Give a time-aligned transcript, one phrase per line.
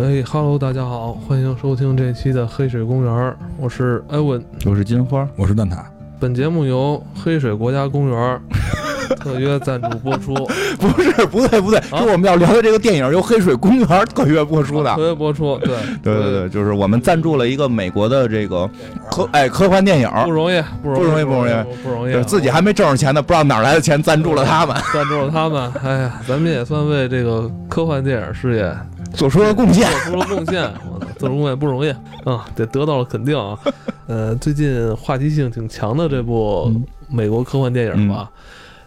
[0.00, 5.76] 哎哈喽，大家好，欢迎收听这期的黑水公园，我是艾文，我是金花，我是蛋挞。
[6.18, 8.40] 本节目由黑水国家公园
[9.20, 10.32] 特约赞助播出。
[10.80, 14.94] 不是，不对，不对，是我们要聊的这个电影由黑水公园 特约播出的。
[14.94, 18.66] 特约播出，对，对对对，就是我们赞助了一个美国的这个
[19.10, 25.70] 科哎科幻电影，不容易，不容易，不容易，不容易，自己还没挣着钱呢，不知道哪来的钱赞助了他们，赞助了他们。
[25.84, 28.74] 哎呀，咱们也算为这个科幻电影事业。
[29.14, 30.70] 做出了贡献，做出了贡献，
[31.18, 31.90] 做出贡献不容易
[32.24, 33.58] 啊，得得到了肯定啊。
[34.06, 36.72] 呃，最近话题性挺强的这部
[37.08, 38.30] 美国科幻电影吧，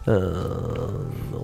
[0.06, 0.90] 呃，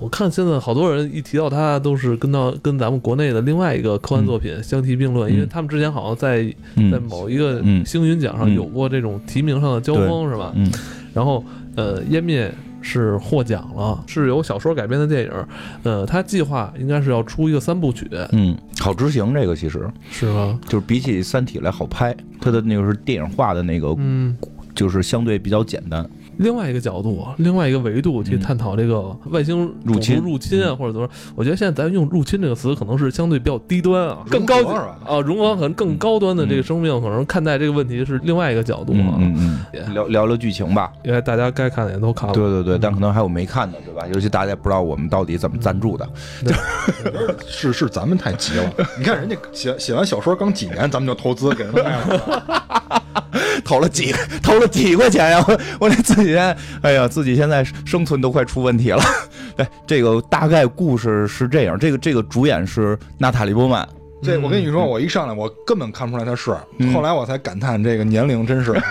[0.00, 6.42] 我看现在好多人一提到它，都是跟到跟咱们国内的另外一个科幻作品相提并论，因为他们之前好像在
[6.90, 10.52] 在某一个星云奖上有过这种提名上的交锋，是吧？
[10.56, 10.70] 嗯，
[11.14, 11.44] 然后
[11.76, 12.52] 呃，湮灭。
[12.82, 15.32] 是获奖了，是由小说改编的电影，
[15.82, 20.58] 呃，他计划应该是要出一个三部曲，嗯，好执行这个其实是吗？
[20.66, 24.36] 就是比起《三体》来好拍，它的那个是电影化的那个，嗯，
[24.74, 26.08] 就是相对比较简单。
[26.40, 31.12] 另外一个角度，另外一个维度去探讨这个外星入侵入侵啊，或者怎么说？
[31.36, 34.70] 我觉得现在咱用“入侵”这个词，可能是相对比较低端啊，更高级
[35.06, 39.16] 啊，融合可能更高端的这个生命，可能看待这个问题是另外一个角度啊。
[39.18, 42.34] 嗯嗯，聊聊聊剧情吧，因为大家该看的也都看了。
[42.34, 44.06] 对对对，但可能还有没看的，对吧？
[44.14, 46.08] 尤其大家不知道我们到底怎么赞助的。
[47.46, 48.72] 是是，咱们太急了。
[48.96, 53.02] 你看人家写写完小说刚几年，咱们就投资给人卖了。
[53.64, 55.44] 投了几投了几块钱呀？
[55.46, 59.02] 我我自己现在，哎呀，自己现在生存都快出问题了。
[59.56, 61.78] 哎，这个大概故事是这样。
[61.78, 63.88] 这个这个主演是娜塔莉波曼。
[64.22, 66.50] 这我跟你说，我一上来我根本看不出来他是，
[66.92, 68.72] 后来我才感叹这个年龄真是。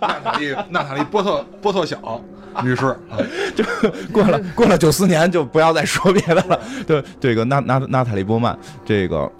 [0.00, 2.20] 娜塔莉娜塔莉波特波特小
[2.62, 2.96] 女士，
[3.54, 3.64] 就
[4.12, 6.60] 过了过了九四年就不要再说别的了。
[6.86, 9.30] 对，这个娜娜娜塔莉波曼这个。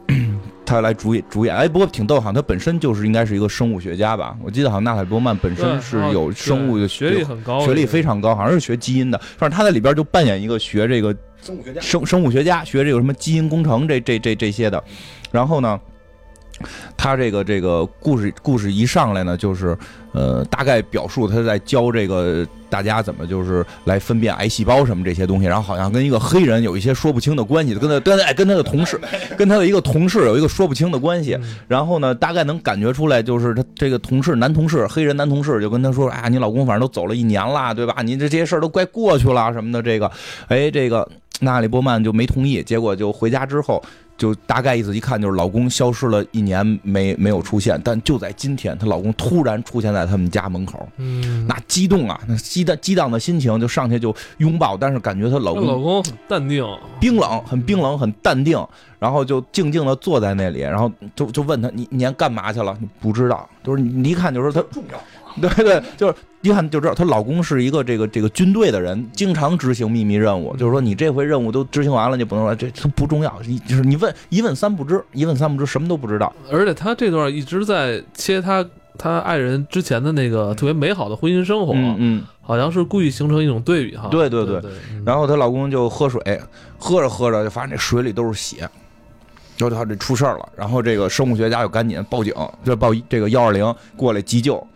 [0.65, 4.37] 他来主演主演，哎，不过挺逗哈，他本身就是应该是一个生物学家吧？
[4.43, 9.19] 我记得好像纳塔莉波曼本身是有生物的学历很高，学历非常高，好像是学基因的。
[9.37, 14.83] 反正他在里边就扮演一个学这个生物学家，生生物学家学这个什么基因工程这这这这些的。
[15.31, 15.81] 然后呢？
[16.97, 19.77] 他这个这个故事故事一上来呢，就是
[20.13, 29.01] 呃，大概表述他在教这个大家怎么就是来分辨癌细胞什么这些东西，然后好像跟一个黑人有一些说不清的关系，跟他跟 哎跟他的同事，
[29.37, 31.37] 跟他的一个同事有一个说不清的关系。
[31.67, 37.97] 然后呢，大概能感觉出来，就是他这个同事男同事黑人男同事就跟他说：“哎，你老公反正都走了一年了，对吧？
[38.03, 40.11] 你这这些事儿都快过去了什么的。”这个，
[40.49, 41.09] 哎，这个
[41.43, 43.83] 娜里波曼就没同意，结果就回家之后。
[44.19, 56.65] 就大概意思一看就是老公消失了一年没没有出现，但就在今天，她老公突然出现在他们家门口，嗯，那激动啊，那激荡激荡的心情就上去就拥抱，但是感觉她老公老公很淡定，
[57.01, 58.65] 冰冷，很冰冷，很淡定，
[59.01, 62.77] 然后就静静的坐在那里，然后就就问他你你干嘛去了？
[62.81, 65.03] 你不知道，就是你一看就是他重要。
[65.41, 70.57] 对对，就是一看就知道，她老公是一个这个这个军队的人，经常执行秘密任务。
[70.57, 73.41] 就是说，你这回任务都执行完了，你不能说这这不重要。
[73.67, 76.33] 就是你问一问三不知，一问三不知，什么都不知道。
[76.51, 78.65] 而且她这段一直在切她
[78.99, 84.09] 她爱人之前的那个特别美好的婚姻生活，嗯，好像是故意形成一种对比哈。
[84.11, 84.61] 对对对。
[85.05, 86.21] 然后她老公就喝水，
[86.79, 88.69] 喝着喝着就发现这水里都是血，
[89.57, 90.49] 就他这出事儿了。
[90.57, 94.67] 然后这个生物学家就赶紧报警，就报这个幺二零过来急救。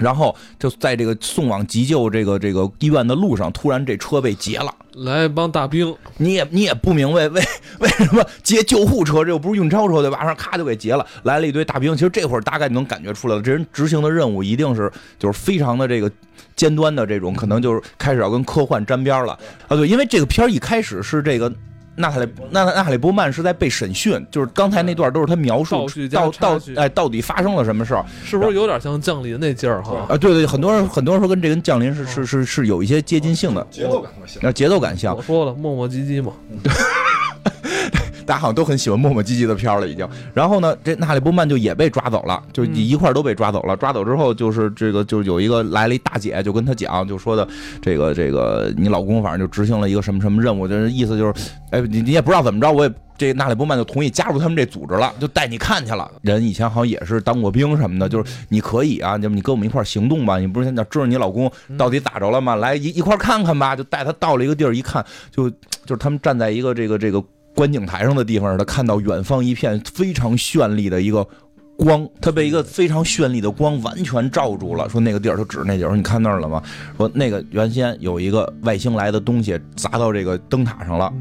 [0.00, 7.42] 然后就在这个送往急救这个这个医院的路上，突然这车被劫了，来一帮大兵，你也你也不明白 为
[7.78, 10.24] 为什么劫救护车，这又不是运钞车对吧？
[10.24, 11.94] 上咔就给劫了，来了一堆大兵。
[11.94, 16.10] 其实这会儿大概能感觉出来了，这人执行的任务一定是就是非常的这个
[16.56, 19.76] 尖端的这种，可能就是开始要跟科幻沾边了啊。
[19.76, 21.52] 对，因为这个片儿一开始是这个。
[22.00, 30.06] 娜塔莉娜娜塔莉波曼是在被审讯，就是刚才那段都是他描述到到哎到底发生了什么事儿，是不是有点像降临那劲儿哈？
[30.08, 35.16] 啊，对对，很多人很多人说跟这跟降临是是是是有一些接近性的节奏感像，那节奏感像。
[35.16, 36.32] 我说了，磨磨唧唧嘛。
[38.30, 40.08] 大家好像都很喜欢磨磨唧唧的片了，已经。
[40.32, 43.76] 然后呢，这纳里波曼就也被抓走了，就一块都被抓走了。
[43.76, 47.48] 抓走之后，就是这个，就是有一个来了一大姐，就跟他讲，就说的
[47.82, 51.34] 这个这个，你老公反正就执行了一个什么什么任务，就是意思就是，
[51.72, 56.08] 哎，你你也不知道怎么着，我也这纳里波曼就同意加入他们这组织了，就带你看去了。
[56.22, 60.38] 人以前好像也是当过兵什么的，就是你可以啊，就你跟我们一块行动吧。
[60.38, 62.54] 你不是现在知道你老公到底咋着了吗？
[62.54, 63.74] 来一一块看看吧。
[63.74, 67.20] 就带他到了一个地儿，一看就就是他们站在一个这个这个。
[67.54, 71.26] 观景台上的地方，他看到远方一片非常绚丽的一个
[71.76, 74.88] 光，他被一个非常绚丽的光完全罩住了。
[74.88, 76.62] 说那个地儿，就指那地儿，你看那儿了吗？
[76.96, 81.12] 说那个原先有一个外星来的东西砸到这个灯塔上了，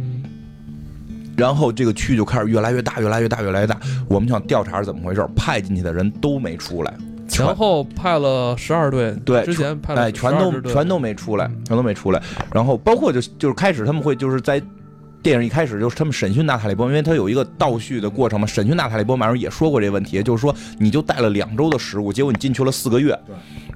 [1.35, 3.77] 然后这个区就开始越来越大，越来越大，越来越大。
[4.07, 6.93] 我们想调查是怎么回事，派进去的人都没出来，
[7.27, 12.21] 前后派了十二队，对，之前派了哎，全都全都没出来，全都没出来。
[12.53, 14.61] 然后包括就就是开始他们会就是在。
[15.21, 18.47] 电影一开始就是他们审讯娜塔莉波，因为他有一个倒叙的过程嘛。
[18.47, 23.17] 审讯娜塔莉波，马上也说过这个问题，就是说你就带了两周的食物，结果你进去了四个月，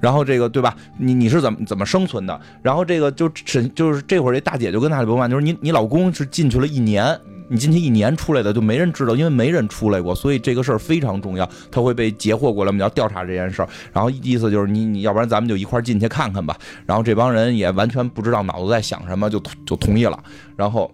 [0.00, 0.74] 然后这个对吧？
[0.98, 2.40] 你你是怎么怎么生存的？
[2.62, 7.18] 然后这个就审就是这会儿这大姐就跟娜塔莉波曼，就是你你老公是进去了一年，
[7.50, 13.68] 你进去一年出来的就没人知道，因为没人出来过，所以这个事儿非常重要，他会被截获过来，我们要调查这件事儿。
[13.92, 16.56] 然后意思就是你你要不然咱们就一块进去看看吧。
[16.86, 20.18] 然后这帮人也完全不知道脑子在想什么，就就同意了。
[20.56, 20.90] 然后。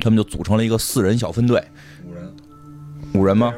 [0.00, 1.62] 他们就组成了一个四人小分队，
[2.04, 2.32] 五人，
[3.14, 3.54] 五人吗？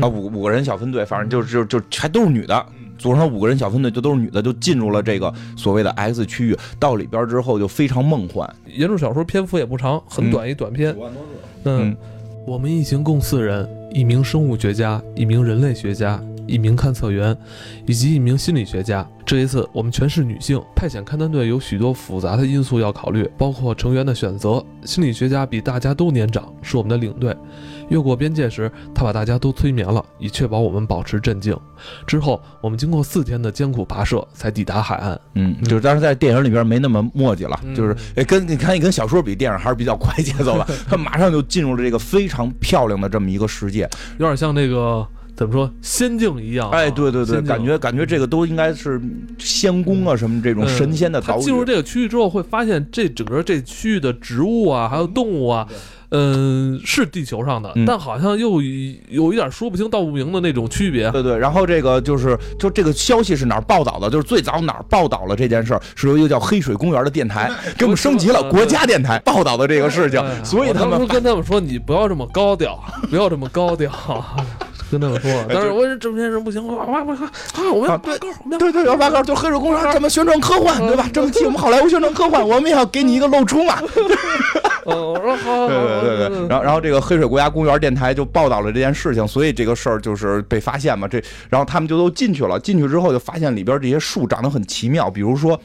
[0.00, 2.66] 啊，五五个人小分队，反正就就就还都是女的，
[2.98, 6.56] 组成了五个人小分队，就都是女的，就进入了这个所谓的 X 区域。
[6.80, 8.48] 到里边之后就非常梦幻。
[8.66, 10.96] 原著小说篇幅也不长，很短一短篇。
[11.64, 11.96] 嗯，
[12.44, 16.20] 我们一行共四人，一名生物学家，一名人类学家。
[16.48, 17.36] 一名勘测员，
[17.86, 19.06] 以及一名心理学家。
[19.24, 20.58] 这一次，我们全是女性。
[20.74, 24.64] 派遣勘探队有许多复杂的因素要考虑，包括成员的选择。
[24.84, 27.36] 心理学家比大家都年长，是我们的领队。
[27.90, 31.54] 越过边界时，他把大家都催眠了，以确保我们保持镇静。
[32.06, 35.20] 之后，我们经过四天的艰苦跋涉，才抵达海岸。
[35.34, 40.66] 嗯，就是当时在电影里边没那么墨迹了，就是哎，跟你看，你跟小说比，电影还是比较快节奏的。
[40.88, 45.06] 他马上就进入了这个非常漂亮的这么一个世界，有点像那个。
[45.38, 46.68] 怎么说仙境一样？
[46.70, 49.00] 哎，对对对，感觉感觉这个都应该是
[49.38, 51.42] 仙宫啊，什么这种神仙的岛屿。
[51.42, 55.64] 进入这个区域之后，会发现这整个这区域的植物啊，还有动物啊，
[56.08, 61.08] 嗯，是地球上的，但好像又有一点说不清道不明的那种区别。
[61.12, 64.10] 对对，然后这个就是就这个消息是哪儿报道的？
[64.10, 65.80] 就是最早哪儿报道了这件事儿？
[65.94, 73.92] 是由一个叫黑水公园的电台给我们升级了国家电台报道的这个事情，所以他们跟他们说：“你不要这么高调，不要这么高调。”
[74.90, 77.30] 跟他们说，但是我这这片人不行，我我我啊，
[77.72, 81.08] 我们要拔高，对对，要拔高，就黑水公园这么宣传科幻，对吧？
[81.12, 83.78] 这么替我们好莱坞宣传科幻，我们也要给你一个露出嘛。
[84.88, 91.06] 我说好，对对对，然后然后这个黑水国家公园电台就报道了这件事情，所以这个事儿就是被发现嘛。
[91.06, 95.60] 这然后他们就都进去了，进去之后就发现里边这些树长得很奇妙，比如说，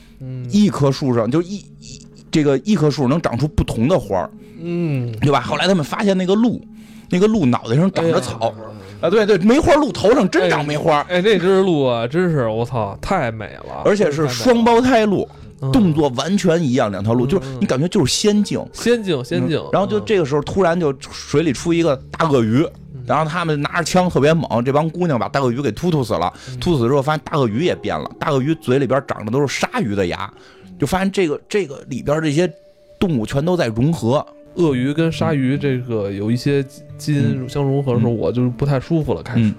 [0.50, 4.30] 一棵树上就一一这个一棵树能长出不同的花儿，
[4.62, 5.40] 嗯，对吧？
[5.40, 6.62] 后来他们发现那个鹿，
[7.10, 8.54] 那个鹿脑袋上长着草。
[9.04, 15.28] 啊，对对，梅花鹿头上真长梅花，哎，那只鹿啊，真是我操，太美了，而且是双胞胎鹿，
[15.74, 19.62] 动作完全一样，两条鹿就是你感觉就是仙境，仙境，仙境。
[19.74, 22.66] 然后就这个时候突然就水里出一个大鳄鱼，
[23.06, 30.34] 然后他们拿着枪特别猛，这帮姑娘把大鳄鱼给突突死了，突死之后发现大鳄鱼也变了，大鳄鱼嘴里边长的都是鲨鱼的牙，
[30.80, 32.50] 就发现这个这个里边这些
[32.98, 34.26] 动物全都在融合。
[34.56, 36.64] 鳄鱼跟鲨鱼这个有一些
[36.98, 39.24] 基因相融合的时候，我就不太舒服了。
[39.24, 39.52] 开始，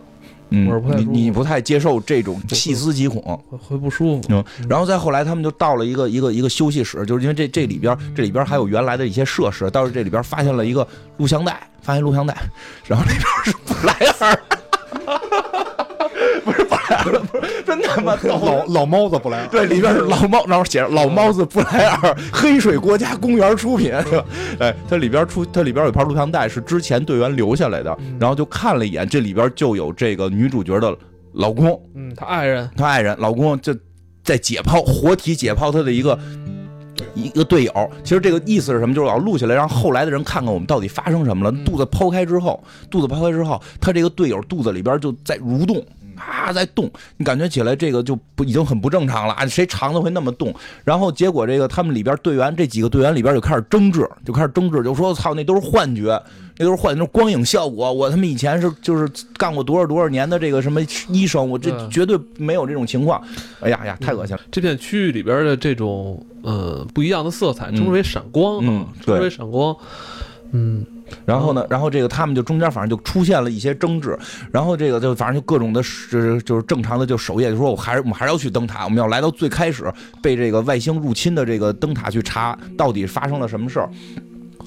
[0.51, 3.21] 嗯，我不太，你你不太接受这种细思极恐，
[3.51, 4.29] 会不舒服。
[4.31, 10.87] 嗯，然后再后来，他们就到了一个一个一个休息室，就是因为这这里边这里边还有原来的一些设施，倒是这里边发现了一个
[11.17, 12.37] 录像带，发现录像带，
[12.87, 14.39] 然后那边是布莱尔。
[17.03, 24.25] 不是不是真他妈老老猫子布莱尔，对，里边是 老猫，然后写着老猫子布莱尔，黑水国家公园出品，是吧？
[24.61, 30.97] 哎，它里边出，它里边有盘录像带，是之前队员留下来的，然后就看了一眼，这里边就有这个女主角的
[31.33, 33.75] 老公，嗯，她爱人，她爱人，老公就
[34.23, 36.19] 在解剖，活体解剖她的一个。
[37.13, 38.93] 一个队友，其实这个意思是什么？
[38.93, 41.57] 就是要录下来，让后来的人看看我们到底发生什么了。
[41.65, 45.77] 肚子剖开之后，肚子剖开之后，他这个队友肚子里边就在蠕动，
[46.17, 46.91] 啊，在动。
[47.17, 49.47] 你感觉起来这个就不已经很不正常了啊？
[49.47, 50.55] 谁肠子会那么动？
[50.85, 56.21] 然后结果这个他们里边队员这几个队员里边就开始争执，就开始争执，就说：“操，那都是幻觉。”
[56.57, 57.93] 那都是幻，那是光影效果。
[57.93, 63.21] 我他妈以前是就是干过多少多少年的这个什么医生，我这绝对没有这种情况。
[63.59, 64.43] 哎呀呀，太恶心了！
[64.53, 69.77] 这片区域里边的这种呃不一样的色彩，称之为闪光，嗯，称之为闪光。
[70.53, 70.87] 嗯，
[71.25, 74.19] 然后呢，然后这个他们就中间反正就出现了一些争执，
[74.51, 79.93] 然后这个就反正就各种的，就是就是正常的就首页，就说我还是我们还是要去灯塔，我们要来到最开始
[80.23, 83.89] 被这个外星入侵的这个灯塔去查到底发生了什么事儿。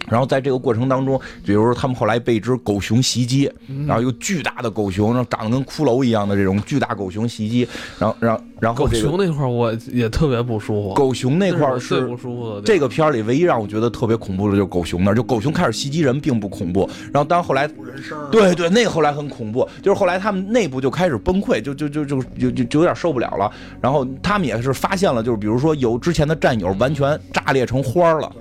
[0.09, 3.51] 然后在这个过程当中，比如说他们后来被一只狗熊袭击，
[3.85, 7.67] 然后一个巨大的狗熊，然后长得跟骷髅一样的这种巨大狗熊袭击，
[7.99, 10.93] 然后，然后，然后狗熊那块我也特别不舒服。
[10.93, 12.61] 狗熊那块是不舒服的。
[12.61, 17.67] 这个片里唯一让我觉得特别恐怖的就是狗熊那儿，就狗熊开始袭击人并不恐怖，然后当后来
[18.31, 23.51] 对对，那个后来很恐怖，就是后来他们内部就开始崩溃，就就就就就就就有点受不了了。
[23.81, 28.31] 然后他们也是发现了，就是比如说有之前的战友完全炸裂成花了。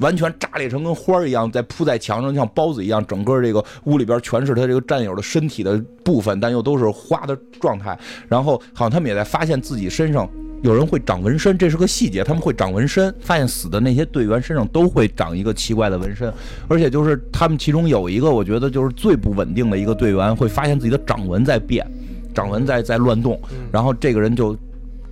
[0.00, 7.98] 完全炸裂成跟花儿一样，在铺在墙上，像包子一样，整个这个屋里边全是他这个战友的身体的部分，但又都是花的状态。
[8.28, 10.28] 然后好像他们也在发现自己身上
[10.62, 16.32] 有人会长纹身，这是个细节，他们会长纹身，发现死的那些队员身上都会长一个奇怪的纹身，
[16.68, 21.86] 而且就是他们其中有一个，我觉得就是最不稳定的一个队员，会发现自己的掌纹在变，
[22.34, 24.56] 掌纹在在乱动，然后这个人就。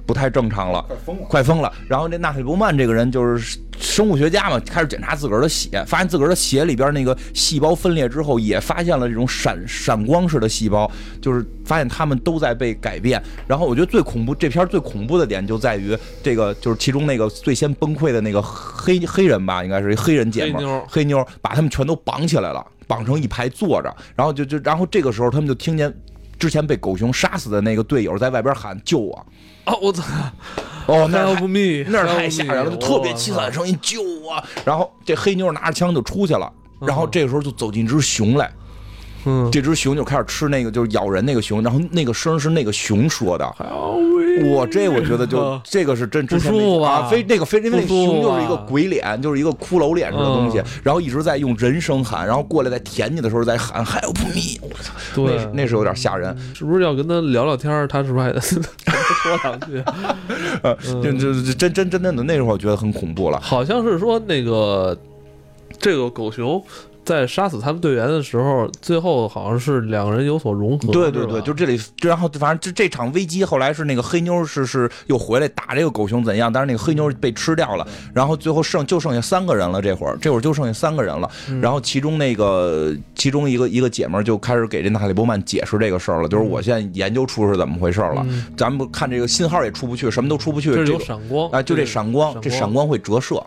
[0.06, 1.72] 不太正常了，快疯了，快疯了。
[1.88, 10.90] 然后那纳粹伯曼这个人就是生物学家嘛，开始检查自个儿的血，发现自个儿的血里边那个细胞分裂之后，也发现了这种闪闪光式的细胞，
[11.20, 13.22] 就是发现他们都在被改变。
[13.46, 25.92] 然后我觉得最恐怖，这片最恐怖的点就在于这个，就是其中那个最先崩溃的那个黑黑人吧，应该是一黑人姐们儿，黑妞把他们全都绑起来了，绑成一排坐着，然后就就然后这个时候他们就听见
[26.38, 29.26] 之前被狗熊杀死的那个队友在外边喊救我。
[29.66, 30.02] 哦，我操！
[30.86, 34.42] 哦，那不密，那太吓人了，就特别凄惨的声音，救我！
[34.64, 38.50] 然后这黑妞拿着枪就出去了，然后这个时候就走进只熊来。
[39.24, 43.44] 嗯，这只熊就开始吃那个，就是咬人那个熊，然后那个声是那个熊说的。
[44.44, 54.94] 我这我觉得就 这个是真不舒服啊，非那个非因为那熊就是一个鬼脸，就是一个骷髅脸似的东西，然后一直在用人声喊，然后过来在舔你的时候在喊 help me，我操，
[55.26, 56.36] 那，那是有点吓人。
[56.54, 57.86] 是不是要跟他聊聊天？
[57.88, 58.60] 他是不是还得 说
[59.44, 59.82] 两句？
[60.62, 64.96] 呃，就就真真真的那时候我觉得很恐怖了，好像是说那个
[65.78, 66.62] 这个狗熊。
[67.04, 70.92] 在杀死他们队员的时候，最后好像是两个人有所融合。
[70.92, 76.52] 对对对，就这里，然后反正这这场危机后来是那个黑妞是是又回来打这个狗熊怎样？
[76.52, 79.82] 但是那个黑妞被吃掉了，然后最后剩就剩下三个人了。
[79.82, 81.28] 这会儿这会儿就剩下三个人了。
[81.60, 88.24] 然后其中那个其中一个一个姐们就开始给这纳里波曼解释这个事儿了，就是我现在研究出是怎么回事了。
[88.56, 90.72] 咱们看这个信号也出不去，什么都出不去。
[90.72, 93.44] 这有闪光啊，就这闪光，这闪光会折射，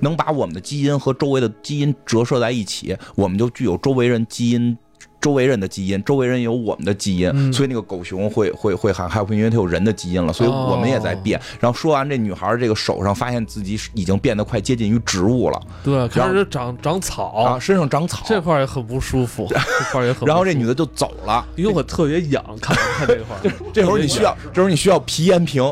[0.00, 2.87] 能把我们的基因和周围的基因折射在一起。
[3.14, 4.76] 我们就具有周围人基因，
[5.20, 11.40] 周围人的基因，周围人有我们的基因，所以那个狗熊会会会喊害怕，因为它有人的基因了，所以我们也在变。
[11.58, 19.56] 然后说完，这女孩这个手上发现自己已经变得快接近于植物了，对，开始长长草啊，身上长草，这块也很不舒服， 这
[19.90, 20.26] 块也很。
[20.26, 23.36] 然后这女的就走了，因为我特别痒，看看 这块。
[23.72, 25.62] 这会儿你需要， 这时候你需要皮炎平，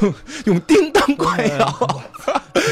[0.00, 2.02] 用用叮当快药，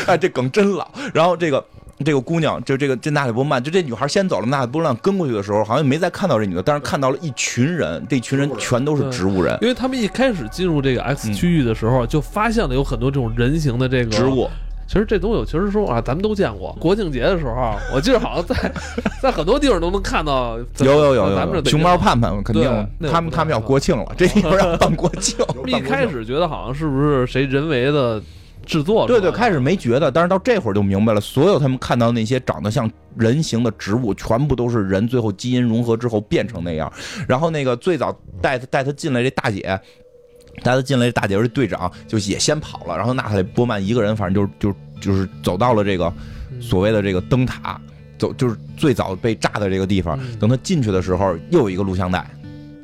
[0.06, 0.88] 哎，这梗真老。
[1.12, 1.64] 然后这个。
[2.02, 14.48] 这个姑娘就这个这纳里波曼，就这女孩先走了，纳里波曼跟过去的时候，好像没再看到这女的，但是看到了一群人，这群人全都是植物人，因为他们一开始进入这个 X 区域的时候，就发现了有很多这种人形的这个植物。
[14.88, 16.76] 其实这东西，其实说啊，咱们都见过。
[16.78, 18.72] 国庆节的时候，我记得好像在
[19.22, 20.58] 在很多地方都能看到。
[20.80, 25.38] 有有有有，咱们熊猫盼盼肯定，他们他们要国庆了，这地方要办国庆。
[25.66, 28.20] 一开始觉得好像是不是谁人为的？
[28.64, 31.20] 制作对对，开始没觉得，但是到这会儿就明白了。
[31.20, 36.90] 所有他们看到那些长得像人形的植物，全部都是人最后基因融合之后变成那样。
[37.26, 39.60] 然后那个最早带他带他进来这大姐，
[40.62, 42.96] 带他进来这大姐是队长，就也先跑了。
[42.96, 46.12] 然后娜塔莉波曼一个人，反正就就就是走到了这个
[46.60, 47.80] 所谓的这个灯塔，
[48.18, 50.18] 走就是最早被炸的这个地方。
[50.38, 52.24] 等他进去的时候，又有一个录像带，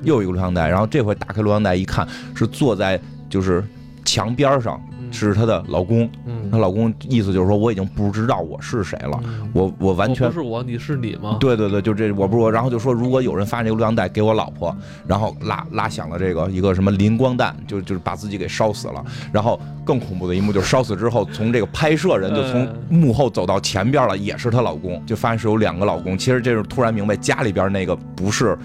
[0.02, 0.68] 又有一个录像带。
[0.68, 3.64] 然后这回打开录像带一看，是坐在就是
[4.04, 4.82] 墙边上。
[5.10, 6.08] 是她的老公，
[6.50, 9.20] 她老公意思就是说我已经不知道我是谁了，
[9.52, 11.36] 我我完全不是我，你是你吗？
[11.40, 14.74] 对对对，就这我不是我，然后就说如果有人发这个录像带给我老婆，
[15.06, 19.04] 然后拉拉响了这个一个什么磷光弹，就就是把自己给烧死了。
[19.32, 26.16] 然后更恐怖的一幕就是烧死之后，从这个拍摄人就从幕后走到前边了，也是她老公，就发现是有两个老公。
[26.16, 28.56] 其实这是突然明白家里边那个不是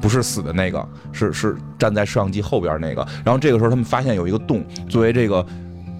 [0.00, 3.06] 不是死的那个，是是站在摄像机后边那个。
[3.24, 5.44] 然后这个时候他们发现有一个洞，作为这个。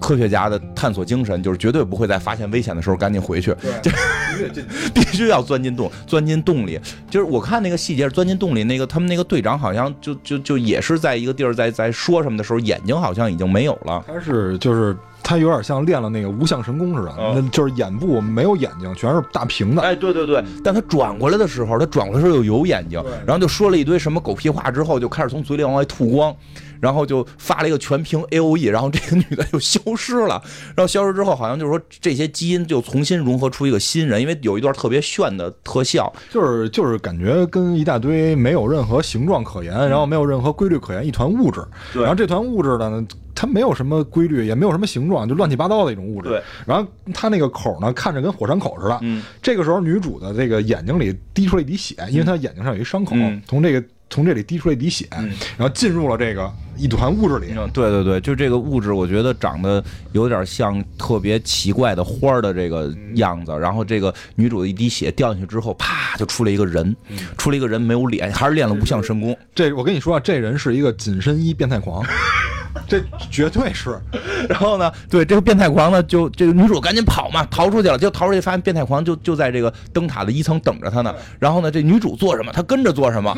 [0.03, 3.89] 科学家的探索精神就是绝对不会在发现危险的时候赶紧回去，就
[4.93, 6.77] 必须要钻进洞，钻进洞里。
[7.09, 14.03] 就是我看那个细节，钻进洞里那个他们那个队长好像就就就也是在一个地儿在在说什么的时候，眼睛好像已经没有了。
[14.05, 14.93] 他是就是
[15.23, 19.81] 他有点像练了那个无相神功似的，那就是眼部没有眼睛，全是大屏的。
[19.81, 20.43] 哎，对对对。
[20.63, 26.35] 但他转过来的时候，他转过来的时候又有眼睛，然后就说了一堆什么狗屁话，之后就开始从嘴里往外吐光。
[26.83, 30.43] 然后就发了一个全屏 A O E，然后这个女的就消失了。
[30.75, 41.65] 然后消失之后，好像就是说这些基因就重新融合出一个新人，因为有一段特别炫的特效，就是就是感觉跟一大堆没有任何形状可言，然后没有任何规律可言一团物质。
[41.93, 43.01] 然后这团物质呢，
[43.35, 46.29] 它没有什么规律，也没有什么形状，就乱七八糟的一种物质。
[46.29, 46.41] 对。
[46.65, 48.99] 然后它那个口呢，看着跟火山口似的。
[49.01, 49.23] 嗯。
[49.41, 53.15] 这个时候，女主的这个眼睛里滴出了一滴血，因为她眼睛上有一伤口，
[53.47, 53.83] 从这个。
[54.09, 55.07] 从这里滴出了一滴血，
[55.57, 57.51] 然后进入了这个一团物质里。
[57.73, 63.57] 对对对，就这个物质，我觉得长得有点像特别奇怪的花的这个样子。
[63.57, 66.95] 然后这个女主的一滴血掉进去之后，啪就出来一个人，
[67.39, 69.35] 出来一个人没有脸，还是练了无相神功。
[69.55, 72.05] 这我跟你说啊，这人是一个紧身衣变态狂。
[72.87, 73.99] 这绝对是，
[74.49, 74.91] 然后呢？
[75.09, 77.97] 对这个变态狂呢，就这个女主赶紧跑嘛，逃出去了。
[77.97, 81.13] 就逃出去，发现变态狂就就在这个灯塔的一层等着她呢。
[81.39, 83.35] 然后呢，这女主做什么，她跟着做什么，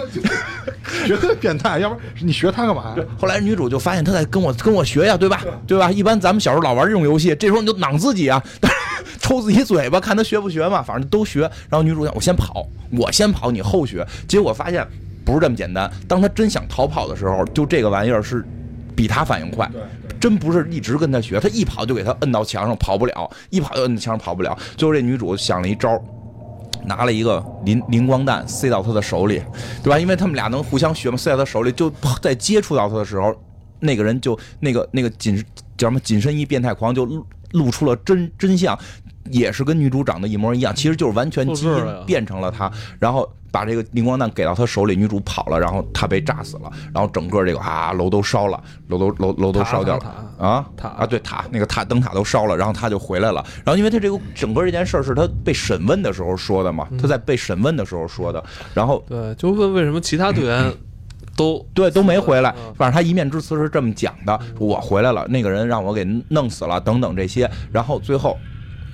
[1.05, 1.79] 绝对变态。
[1.79, 2.95] 要不然你学他干嘛？
[3.19, 5.41] 后来女主就发现他在跟我跟我学呀，对吧？
[5.67, 5.91] 对吧？
[5.91, 8.41] 一般咱们小时候老玩这种游戏，这时候你就攮自己啊，
[9.19, 10.81] 抽自己嘴巴，看他学不学嘛。
[10.81, 11.41] 反正都学。
[11.69, 14.05] 然后女主想，我先跑，我先跑，你后学。
[14.27, 14.87] 结果发现
[15.25, 15.91] 不是这么简单。
[16.07, 18.45] 当他真想逃跑的时候，就这个玩意儿是。
[18.95, 19.69] 比他反应快，
[20.19, 24.57] 真不是一直跟他学，他一跑就给他摁到墙上，跑不了，一跑就摁墙上跑不了。
[24.77, 26.01] 最后这女主想了一招，
[26.85, 29.41] 拿了一个磷磷光弹塞到他的手里，
[29.83, 29.99] 对吧？
[29.99, 33.35] 因为他们俩能互相学嘛，塞到他手里，就在接触到他的时候，
[33.79, 35.43] 那个人就那个那个紧
[35.77, 37.05] 叫什么紧身衣变态狂就
[37.51, 38.77] 露出了真真相，
[39.31, 43.31] 也是跟女主长得一模一样，其实就是完全基因变成了他，然后。
[43.55, 50.03] 把这个磷光弹给到他手里，女主跑了，然后他被炸死了，然后整个这个啊楼都烧了，楼都楼楼都烧掉了。
[50.37, 50.67] 啊？
[50.75, 50.89] 塔。
[50.89, 60.69] 啊对塔那个塔灯塔都烧了，然后他就回来了，然后因为他这个整个这件事是他被审问的时候说的嘛，他在被审问的时候说的，然后对就问为什么其他队员
[61.37, 68.37] 都 对都没回来，反正他一面之词是这么讲的，我回来了，那个人让我给弄死了等等这些，然后最后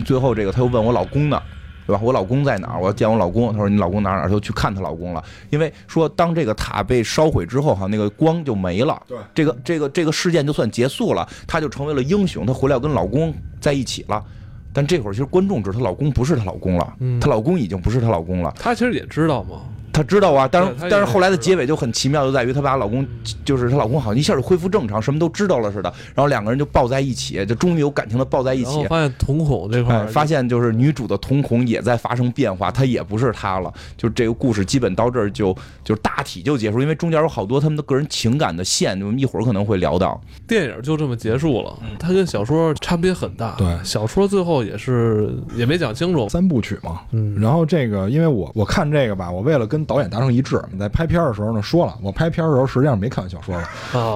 [0.01, 1.41] 最后这个他又问我老公呢。
[1.88, 2.01] 对吧？
[2.03, 2.79] 我老公在哪儿？
[2.79, 3.51] 我要见我老公。
[3.51, 5.24] 他说：“你老公哪哪？”他就去看他老公了。
[5.50, 9.01] 因为说，当这个塔被烧毁之后，哈，那个光就没了。
[9.08, 12.46] 对，这个这个这个事件就算结束了，他就成为了英雄。
[12.46, 14.24] 他回来要跟老公在一起了。
[14.72, 16.93] 但这会儿其实观众知道，她老公不是她老公了。
[17.20, 18.53] 她老公已经不是她老公了。
[18.58, 19.62] 她其实也知道嘛。
[19.93, 23.05] 她知道啊，但是但是后来的结尾就很奇妙，就在于她把老公，
[23.43, 28.83] 就是她老公好像一下就恢复正常，什么都知道了似的，然后两个人就抱在一起，就终于有感情的抱在一起。
[28.85, 33.72] 发现瞳孔这块，发现就是女主的瞳孔也在发生变化，她也不是她了。
[33.98, 40.20] 就这个故事基本到这儿就就大体就结束，因为中间有好多他们的个人情感的线，我们一会儿可能会聊到。
[40.48, 43.55] 电影就这么结束了，它跟小说差别很大。
[43.57, 47.01] 对，小说最后也是也没讲清楚，三部曲嘛。
[47.11, 50.61] 嗯，然后这个因为我我看这个吧，我为了跟导演达成一致。
[50.72, 53.67] 你在拍片的时候呢，说了，我拍片的时候实际上没看完小说了。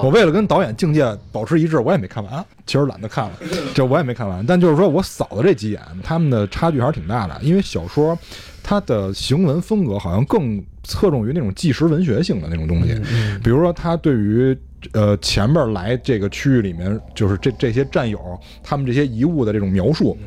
[0.03, 2.45] 我为了跟导演境界保持一致，我也没看完。
[2.65, 3.33] 其实懒得看了，
[3.75, 4.45] 这我也没看完。
[4.45, 7.37] 但就是说我扫的这几眼，他们的差距还是挺大的。
[7.41, 8.17] 因为小说
[8.63, 12.99] 它的行文风格好像更侧重于那种纪实文学性的那种东西。
[13.43, 14.57] 比如说，他对于
[14.93, 18.19] 呃前面来这个区域里面，就是这这些战友
[18.63, 20.17] 他们这些遗物的这种描述。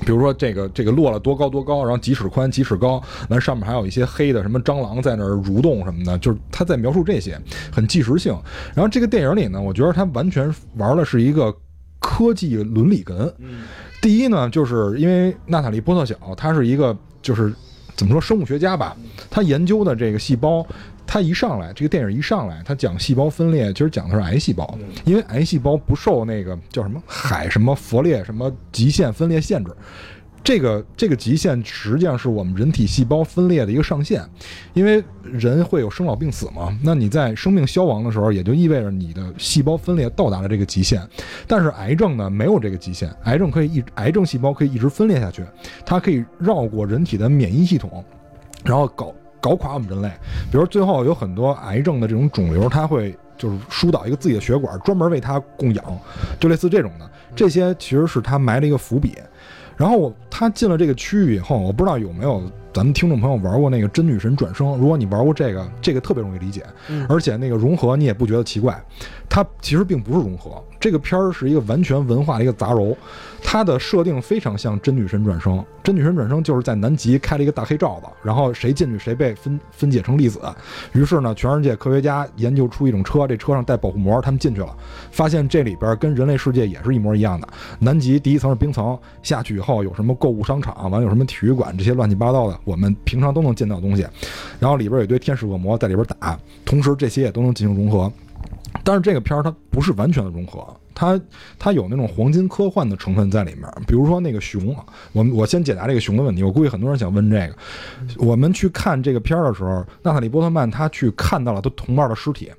[0.00, 8.32] 比如说这个这个落了多高多高，然后几尺宽几尺高，完上面还有一些黑的什么蟑螂在那儿蠕动什么的，就是他在描述这些，很纪实性。
[8.74, 11.54] 然后这个电影里呢，我觉得他完全玩的是一个
[11.98, 13.32] 科技伦理根。
[14.00, 17.52] 第一呢，就是因为娜塔莉波特小，她是一个就是
[17.94, 18.96] 怎么说生物学家吧，
[19.30, 20.66] 她研究的这个细胞。
[21.12, 29.72] 他一上来，这个电影一上来，它讲细胞分裂，其实讲的是癌细胞，因为癌细胞不受那个叫什么海什么佛列什么极限分裂限制。
[30.44, 34.22] 这个这个极限实际上是我们人体细胞分裂的一个上限，
[34.72, 36.78] 因为人会有生老病死嘛。
[36.80, 41.02] 那你在生命消亡的时候，也就意味着你的细胞分裂到达了这个极限。
[41.48, 45.44] 但是癌症呢，没有这个极限，癌症可以一癌症细胞可以一直分裂下去，
[45.84, 48.04] 它可以绕过人体的免疫系统，
[48.64, 49.12] 然后搞。
[49.40, 50.08] 搞垮我们人类，
[50.50, 55.84] 比如最后有很多癌症的这种肿瘤，它会就是疏导一个自己的血管，专门为它供氧，
[56.38, 57.10] 就类似这种的。
[57.34, 59.16] 这些其实是它埋了一个伏笔。
[59.76, 64.76] 然后我他进了这个区域以后，我不知道有没有咱们听众朋友玩过那个真女神转生。
[64.76, 66.62] 如果你玩过这个，这个特别容易理解，
[67.08, 68.78] 而且那个融合你也不觉得奇怪。
[69.26, 72.94] 它其实并不是融合，这个片儿是一个完全文化的一个杂糅。
[73.42, 80.40] 它的设定非常像真女神转生，真女神转生就是在南极开了一个大黑罩子，然后谁进去谁被分分解成粒子。
[80.92, 84.76] 于是呢，全世界科学家研究出一种车，这车上带保护膜，他们进去了，
[85.10, 87.48] 发现这里边跟人类世界也是一模一样的。
[87.78, 94.06] 南极第一层是冰层，下去以后有什么购物商场，完有什么体育馆，这些乱七八糟的，我们平常都能见到东西。
[94.58, 98.12] 然后里边有一堆天使恶魔在里边打，同时这些也都能进行融合。
[98.84, 101.20] 但是这个片儿它不是完全的融合，它
[101.58, 103.64] 它有那种黄金科幻的成分在里面。
[103.86, 104.76] 比如说那个熊，
[105.12, 106.42] 我我先解答这个熊的问题。
[106.42, 107.54] 我估计很多人想问这个。
[108.18, 112.50] 我们去看这个片儿的时候，娜塔莉波特曼她去看到了她同伴的尸体，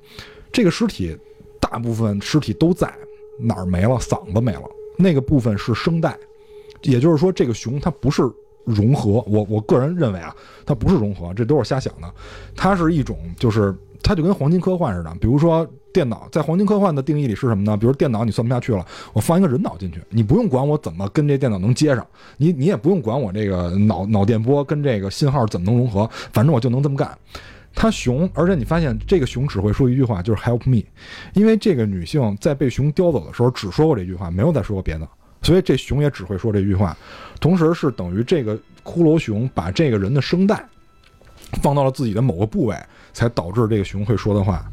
[0.52, 1.16] 这个尸体
[1.60, 2.92] 大部分尸体都在
[3.38, 3.96] 哪儿没了？
[3.98, 4.62] 嗓子没了，
[4.96, 6.16] 那个部分是声带，
[6.82, 8.22] 也就是说这个熊它不是
[8.64, 9.22] 融合。
[9.26, 10.34] 我我个人认为啊，
[10.66, 12.12] 它不是融合，这都是瞎想的。
[12.56, 13.74] 它是一种就是。
[14.02, 15.14] 它就跟黄金科幻似的。
[15.20, 17.76] 比如说电脑，在黄金科幻的定义里是什么呢？
[17.76, 27.16] 比如电脑你算不下去了，我放一个人脑进去，你不用管我怎么跟这电脑能接上，你你也不用管我这个脑脑电波跟这个信号怎么能融合，反正我就能这么干。
[27.74, 30.82] 他熊，而且你发现这个熊只会说一句话，就是 “help me”，
[31.32, 35.08] 因为这个女性在被熊叼走的时候只说过这句话，没有再说过别的，
[35.40, 36.94] 所以这熊也只会说这句话。
[37.40, 40.62] 同时是等于这个骷髅熊把这个人的声带
[41.60, 42.76] 放到了自己的某个部位，
[43.12, 44.64] 才导致这个熊会说的话。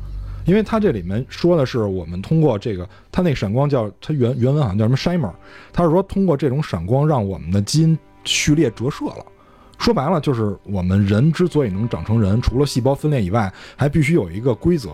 [0.46, 5.32] 因为它这里面说的是我们通过这个，它那闪光叫它原原文好像叫什么 shimmer，
[5.74, 9.26] 它是说通过这种闪光让我们的基因序列折射了。
[9.78, 14.92] 说白了，就是我们人之所以能长成人，除了细胞分裂以外，还必须有一个规则，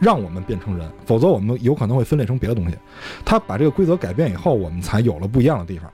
[0.00, 2.76] 让我们变成人，否则我们有可能会分裂成别的东西。
[3.24, 5.90] 他把这个规则改变以后，我们才有了不一样的地方。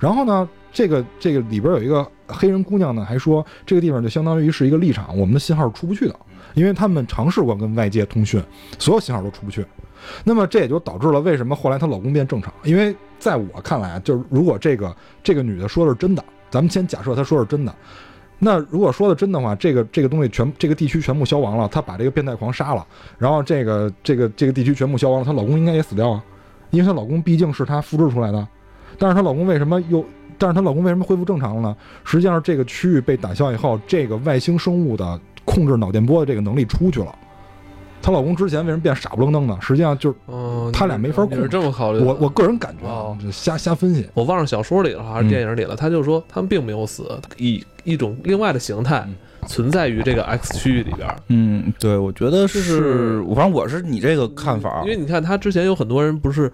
[0.00, 6.16] 然后呢，这个这个里边有一个黑人姑娘呢，还说这个地方就相当于是一个立场，我们的信号是出不去的，
[6.54, 8.42] 因为他们尝试过跟外界通讯，
[8.78, 9.64] 所有信号都出不去。
[10.24, 12.52] 那么这也就导致了为什么后来她老公变正常？
[12.64, 16.24] 因为在我看来啊，就是如果这个这个女的说的是真的。
[16.50, 17.72] 咱们先假设她说是真的，
[18.40, 22.84] 那如果说的真的话，这个这个东西全这个地区全部消亡了，她把这个变态狂杀了，
[23.18, 26.24] 然后这个这个这个地区全部消亡了，她老公应该也死掉啊，
[26.70, 28.48] 因为她老公毕竟是她复制出来的，
[29.00, 30.04] 但是她老公为什么又，
[30.36, 31.76] 但是她老公为什么恢复正常了呢？
[32.04, 37.14] 实际上这个区域被打消以后，这个外星生物的控制脑电波的这个能力出去了。
[38.02, 39.58] 她老公之前为什么变傻不愣登的？
[39.58, 40.16] 实际上就是，
[40.70, 41.42] 他俩没法控制。
[41.44, 42.00] 是这么考虑？
[42.00, 44.06] 我我个人感觉，瞎瞎分析。
[44.12, 45.74] 我忘了小说里了还是电影里了。
[45.74, 49.08] 他就说他们并没有死，以一种另外的形态
[49.46, 51.08] 存在于这个 X 区域里边。
[51.28, 54.82] 嗯，对，我觉得是，反正我是你这个看法。
[54.84, 56.52] 因为你看，他之前有很多人不是。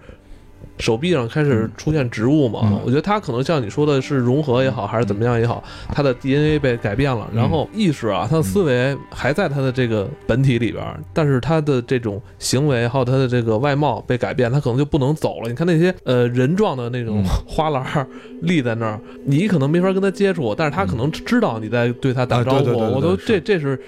[0.79, 2.79] 手臂上开始出现植物嘛？
[2.85, 15.49] 我觉得他可能像你说的是融合也好，还是怎么样也好，他的 DNA 被改变了，然后意识啊，他的思维还在他的这个本体里边，但是他的这种行为还有他的这个外貌被改变，他可能就不能走了。
[15.49, 18.07] 你看那些呃人状的那种花篮
[18.41, 22.71] 立在那儿，你可能没法跟他接触，但是他可能知道你在对他打招呼。
[22.77, 23.79] 我都这这是。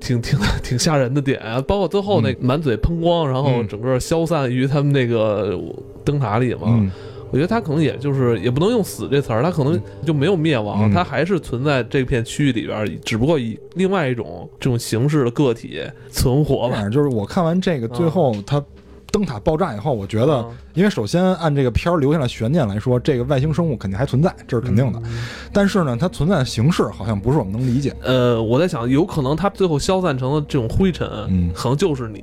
[0.00, 5.58] 挺挺 挺吓人的点啊，包括最后那满嘴喷光，然后整个消散于他们那个
[6.04, 6.90] 灯塔里嘛。
[7.30, 15.80] 我觉得他可能也就是也不能用死这词儿，他可能就没有灭亡，他还是存在这片区域里边，只不过以另外一种这种形式的个体
[16.10, 16.88] 存活吧。
[16.88, 18.64] 就是我看完这个最后他。
[19.10, 25.00] 灯塔爆炸以后，我觉得，因为首先按这个片儿留下来悬念来说，这个外星生物肯定还存在，这是肯定的。
[25.52, 27.94] 但是呢，它存在的形式好像不是我们能理解。
[28.02, 31.08] 呃，我在想，有可能它最后消散成了这种灰尘，
[31.54, 32.22] 可能就是你，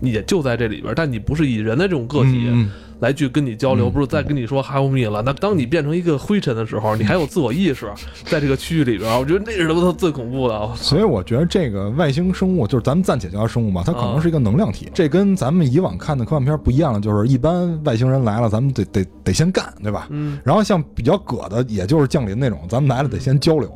[0.00, 2.50] 你也就在这里边，但你不是以人的这种个体。
[3.00, 5.22] 来去跟你交流，不是再跟你说 help me 了。
[5.22, 7.90] 那当你变成一个灰尘的时候，你还有自我意识，
[8.24, 10.76] 在这个区域里边，我觉得那是他妈最恐怖的。
[10.76, 14.88] 所以我觉得这个外星生物，就是咱们暂且叫它生物吧，它可能是一个能量体。
[14.94, 20.06] 这跟咱们以往看的科幻片不一样了，就是一般外星人来了，咱们得得得先干，对吧？
[20.10, 20.38] 嗯。
[20.44, 23.70] 然后像比较葛的，也就是降临那种，咱们来了得先交流。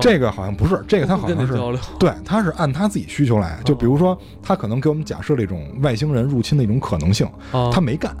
[0.00, 1.54] 这个好像不是，这个他好像是
[1.98, 3.58] 对，他是按他自己需求来。
[3.64, 7.26] 就比如说，他可能给我们假设了一种外星人入侵的一种可能性，
[7.72, 8.14] 他没干。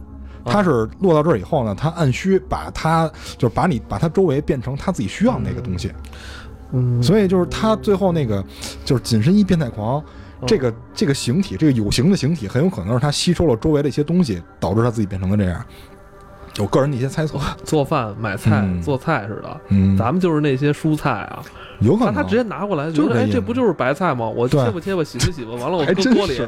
[0.44, 5.92] 他是落到这儿以后呢，他按需把他就是把你把他周围变成他自己需要那个东西，
[6.72, 8.44] 嗯，所以就是他最后那个
[8.84, 10.02] 就是紧身衣变态狂，
[10.46, 15.64] 这个这个形体，这个有形的形体，很有可能是他吸收了周围的一些东西，导致他自己变成了这样。
[16.58, 21.42] 我个人的一些猜测， 做饭买菜做菜似的，嗯，咱们就是那些蔬菜啊。
[21.80, 24.26] 有可能他直接拿过来，觉得哎，这不就是白菜吗？
[24.28, 26.40] 我切吧切吧，洗吧洗吧，完了我搁锅里，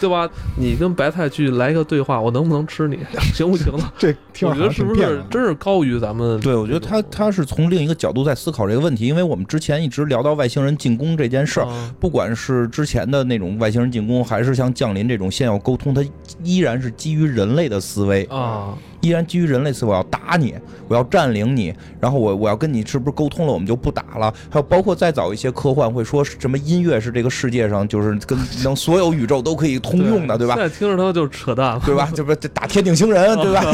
[0.00, 0.26] 对吧？
[0.58, 2.98] 你跟白菜去来一个对话，我能不能吃你？
[3.34, 3.92] 行不行了？
[3.98, 4.08] 这
[4.48, 6.40] 我觉得是不是真是高于咱们？
[6.40, 11.68] 对，我觉得他他是从另一个角度在思考这个问题，因为我们之前一直聊到外星人进攻这件事儿，
[12.00, 16.02] 不管是之前的那种外星人进攻，还是像降临这种先要沟通，它
[16.42, 18.74] 依然是基于人类的思维啊。
[19.00, 20.54] 依然基于人类思维，我要打你，
[20.88, 24.32] 我要占领你，然后我我要跟你是不是沟通了，我们就不打了。
[24.50, 30.54] 还有包括再早一些科幻会说什么音乐是这个世界上就是跟能所有宇宙都可以通用的，对吧？
[30.54, 32.10] 现在听着它就扯淡，对吧？
[32.14, 33.64] 这不 打天顶星人，对吧？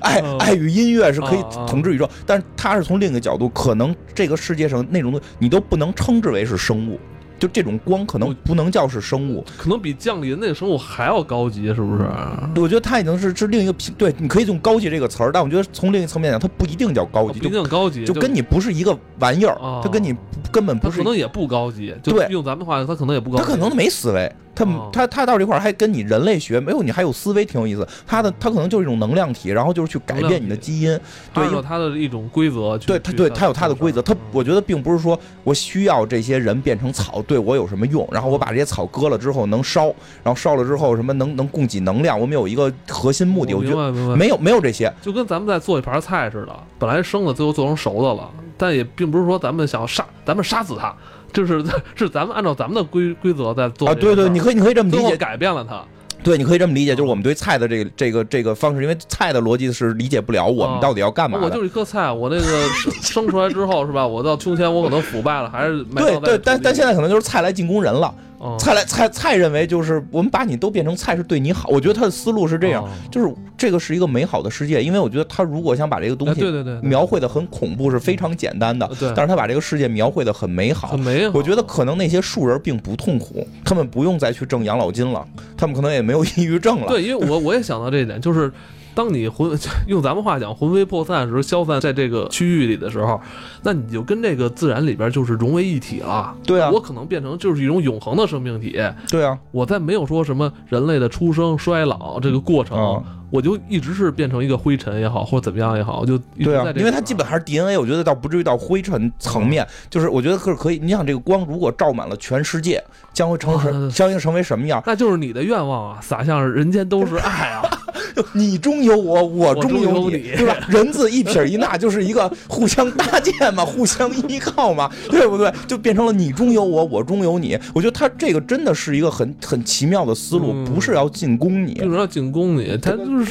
[0.00, 6.98] 爱爱与音乐是可以统治宇宙，但是它是从另一个角度，可能这个世界上那种东西你都不能称之为是生物。
[7.42, 12.06] 就这种光可能不能叫是生物，可能比降临那个生物还要高级，是不是？
[12.54, 13.92] 我觉得它已经是是另一个品。
[13.98, 20.14] 对，你可以用高级这个词儿，但我觉得从另一层面讲，它不一定叫高级，不一定高级，就跟你不是一个玩意儿，它跟你
[20.52, 21.92] 根本不是，可能也不高级。
[22.00, 24.32] 对，用咱们的话，它可能也不高，它可能没思维。
[24.54, 27.86] 他他他到这块儿还跟你人类学，没有你还有思维，挺有意思。
[28.06, 30.98] 他的他可能就是一种能量体，然后就是去改变你的基因，
[31.32, 32.76] 对，有他的一种规则。
[32.78, 34.02] 对他对他有他的规则。
[34.02, 39.86] 他我觉得并不是说我需要这些人变成草对我有什么用，然后我把这些草割了之后能烧，
[40.22, 42.20] 然后烧了之后什么能能供给能量。
[42.20, 50.94] 我们有一个核心目的，我觉得没有没有这些，就跟咱们在做一盘菜似的，本来生的最后做成熟的了，但也并不是说咱们想要杀咱们杀死它。
[51.32, 51.64] 就是
[51.94, 55.82] 是咱们按照咱们的规规则在做啊，对对，你可以你可以这么理解，改变了它。
[56.22, 61.36] 对，你可以这么理解，就是我们对菜的这个这个这个方式，因为菜的逻辑是理解不了我们到底要干嘛。
[61.42, 62.68] 我就是一颗菜，我那个
[63.02, 64.06] 生出来之后是吧？
[64.06, 68.14] 我到秋天我可能腐败了，还是对对，但但现在可能就是菜来进攻人了。
[68.58, 81.38] 菜来菜菜认为就是我们把你都变成菜是对你好，我觉得他的思路是这样，就是这个是一个美好的世界，因为我觉得他如果想把这个东西对对对描绘的很恐怖是非常简单的，但是他把这个世界描绘的很美好，很美好。
[81.38, 85.26] 我觉得可能那些树人并不痛苦，他们不用再去挣养老金了，
[85.56, 86.88] 他们可能也没有 抑郁症了。
[86.88, 88.52] 对，因为我我也想到这一点，就是。
[88.94, 89.50] 当你魂
[89.88, 93.20] 用咱们话讲魂飞魄散的时候，消散在这个区域里的时候，
[93.62, 96.34] 那你就跟这个自然里边就是融为一体了。
[96.46, 98.78] 对啊，我可能变成就是一种永恒的生命体。
[99.10, 110.78] 对啊，我在没有说什么人类的出生衰老这个过程，我就一直是变成一个灰尘也好，或者怎么样也好，我就对啊，因为它基本还是 DNA，我觉得倒不至于到灰尘层面，就是我觉得是可以。
[110.78, 112.82] 你想这个光如果照满了全世界，
[113.14, 114.82] 将会成什 将会成为什么样？
[114.86, 117.62] 那就是你的愿望啊，洒向人间都是爱啊。
[118.34, 120.54] 你中有我，我中有你，对吧？
[120.68, 125.50] 人字一撇一捺，就是一个互相搭建嘛， 互相依靠嘛，对不对？
[125.66, 127.58] 就变成了你中有我，我中有你。
[127.74, 133.21] 我觉得他这个真的是一个很很奇妙的思路，不是要进攻你，就是要进攻你，他就是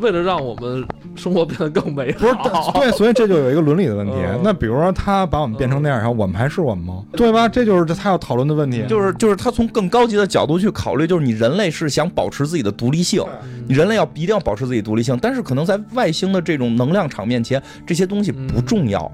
[0.00, 0.84] 为了让我们
[1.16, 2.72] 生活变得更美好。
[2.78, 4.12] 对，所以这就有一个伦理的问题。
[4.42, 7.02] 那比如说他把我们变成那样，然后我们还是我们吗？
[7.12, 7.48] 对吧？
[7.48, 8.84] 这就是他要讨论的问题。
[8.86, 13.24] 就是就是他从更高级的角度去考虑，就是你人类是想保持自己的独立性，
[13.66, 14.06] 你人类要。
[14.14, 19.10] 一定要保持自己独立性，但是可能在外星的这种能量场面前，这些东西不重要。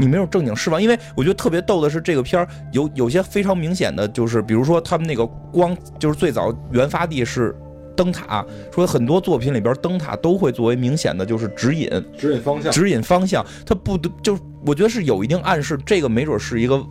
[0.00, 7.54] 你没有正经释放，因为我觉得特别逗的是，这个片儿有有些非常明显的，就是比如说他们那个光，就是最早原发地是
[8.02, 13.44] 灯塔，说很多作品里边灯塔都会作为明显的就是指引，指引方向，指引方向。
[13.66, 16.82] 它不得就我觉得是有一定暗示，这个没准是一个。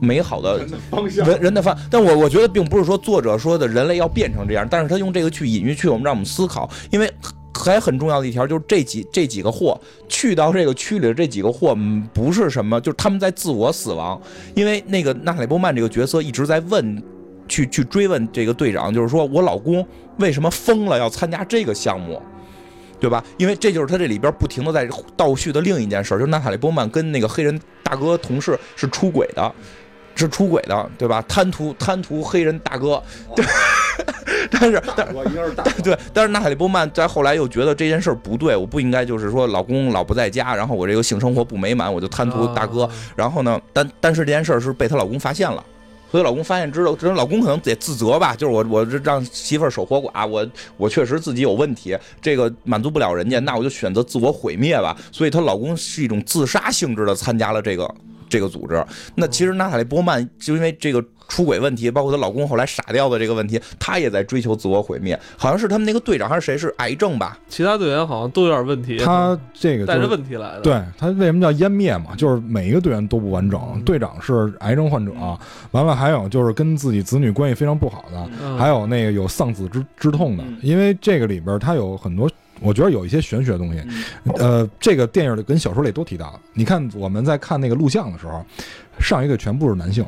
[0.00, 7.12] 美好的方向人人的方，但我我觉得并不是说作者说的人类要变成这样，但是他用这个去隐喻去我们让我们思考，因为
[7.52, 9.76] 还很重要的一条就是这几这几个货
[10.08, 11.76] 去到这个区里的这几个货
[12.14, 14.22] 不是什么，就是他们在自我死亡，
[14.54, 17.02] 因为那个娜塔莉波曼这个角色一直在问，
[17.48, 19.86] 去去追问这个队长，就是说我老公
[20.18, 22.22] 为什么疯了要参加这个项目。
[23.00, 23.22] 对吧？
[23.36, 29.54] 因为这就是他这里边不停的在倒叙的另一件事，就是娜塔莉波曼跟那个黑人大哥同事是出轨的。
[30.16, 31.24] 是出轨的，对吧？
[31.28, 33.00] 贪图贪图黑人大哥，
[33.36, 33.44] 对，
[34.50, 35.14] 但是但
[35.80, 42.90] 对，但是娜塔莉波曼在后来又觉得这件事不对，我不应该就是说老公老不在家，然后我这个性生活不美满，我就贪图大哥。
[43.14, 45.64] 然后呢，但但是这件事是被她老公发现了，
[46.10, 54.96] 所以老公发现知道，这老公可能得自责吧，就是我我这让媳妇守活寡，我我确实自己有问题，这个满足不了人家，那我就选择自我毁灭吧。
[55.12, 57.94] 所以她老公是一种自杀性质的参加了这个。
[58.30, 65.18] 这个组织，那其实娜塔莉波曼就因为这个出轨问题，包括她老公后来傻掉的这个问题，她也在追求自我毁灭。
[65.36, 67.38] 好像是他们那个队长还是谁是癌症吧？
[67.48, 68.98] 其他队员好像都有点问题。
[68.98, 70.60] 他这个带着问题来的。
[70.62, 72.14] 对他为什么叫湮灭嘛？
[72.16, 73.80] 就是每一个队员都不完整。
[73.84, 75.12] 队长是癌症患者，
[75.70, 80.44] 完了还有就是跟自己子女关系非常不好的，还有那个有丧子之之痛的。
[80.62, 82.28] 因为这个里边他有很多。
[82.60, 83.80] 我觉得有一些玄学的东西，
[84.36, 86.40] 呃，这个电影里跟小说里都提到了。
[86.54, 88.44] 你看我们在看那个录像的时候，
[89.00, 90.04] 上一队全部是男性，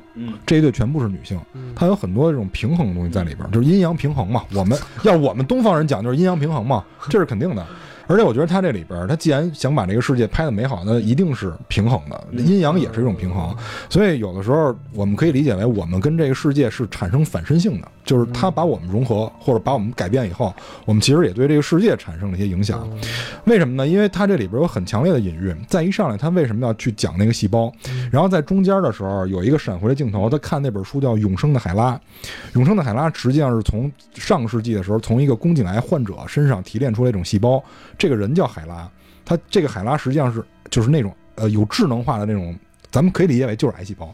[0.47, 1.41] 这一队全部是女性，
[1.75, 4.45] 它有很多这种平衡的东西在里边，就是阴阳平衡嘛。
[4.55, 7.67] 我们 要我们东方人讲就是阴阳平衡嘛，这是肯定的。
[8.11, 13.55] 而且我觉得他这里边，他既然想把这个世界拍的美好，那一定是平衡的，阴阳也是一种平衡。
[13.89, 20.53] 所以有的时候我们可以理解为，我们跟这个世界是产生反身性的，就是他把我们融合或者把我们改变以后，
[20.87, 22.85] 我们其实也对这个世界产生了一些影响。
[23.45, 23.87] 为什么呢？
[23.87, 25.55] 因为他这里边有很强烈的隐喻。
[25.69, 27.73] 再一上来，他为什么要去讲那个细胞？
[28.11, 31.93] 然后在中间的时候有一个闪回的镜头，他看那本书叫《永生的海拉》。
[32.55, 37.63] 永生的海拉实际上是从上世纪的时候从一个宫颈癌患者身上提炼出来一种细胞。
[38.01, 38.91] 这个人叫海拉，
[39.27, 42.57] 他这个海拉实际上是就是那种呃有智能化的那种，
[42.91, 44.13] 咱们可以理解为就是癌细胞，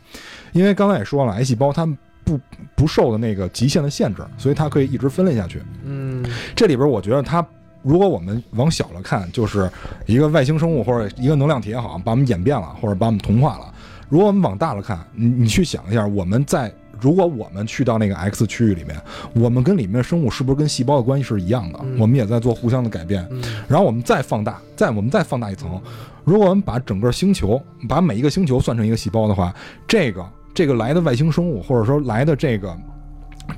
[0.50, 1.86] 因为刚才也说了，癌细胞它
[2.24, 2.40] 不
[2.74, 5.62] 不受的那个极限的限制，所以它可以一直分裂下去。
[5.84, 7.46] 嗯，这里边我觉得它，
[7.82, 9.70] 如果我们往小了看，就是
[10.06, 13.72] 一个外星生物或者一个能量体也好，把我们演变了或者把我们同化了；
[14.08, 19.00] 如果我们往大了看，你你去想一下，我们在如果我们去到那个 X 区域里面，
[19.34, 21.78] 我们跟里面生物是不是跟细胞的关系是一样的？
[21.98, 23.28] 我们也在做互相的改变。
[23.68, 25.80] 然后我们再放大，再我们再放大一层，
[26.24, 29.54] 如果我们把整个星球，把每一个星球算成一个细胞的话，
[29.86, 32.76] 这个这个来的外星生物，或者说来的这个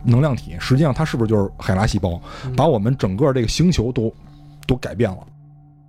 [0.05, 2.21] 能量体，实际上它是不是就是海拉细胞，
[2.57, 4.13] 把我们整个这个星球都
[4.67, 5.19] 都改变了？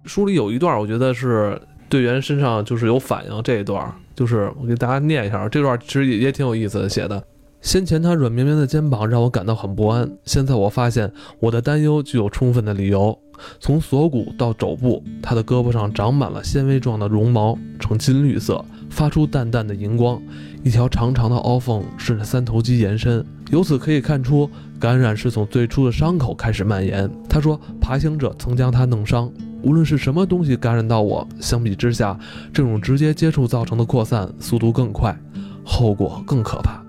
[0.06, 3.44] 书里有一段，我觉得是队员身上就是有反应。
[3.44, 7.22] 这一段就是我给大家念一下，这段其实也也挺有意思的写的。
[7.62, 13.18] 先前他软绵绵的肩膀让我感到很不安，现在我发现我的担忧具有充分的理由。
[13.60, 20.22] 从锁骨到肘部，他的胳膊上长满了纤维状的绒毛，呈金绿色，发出淡淡的荧光。
[20.64, 27.10] 一条长长的凹缝顺着三头肌延伸，由此可以看出感染是从最初的伤口开始蔓延。
[27.30, 29.32] 他说，爬行者曾将他弄伤。
[29.62, 32.18] 无论是什么东西感染到我，相比之下，
[32.54, 35.18] 这种直接接触造成的扩散速度更快，
[35.64, 36.82] 后果更可怕。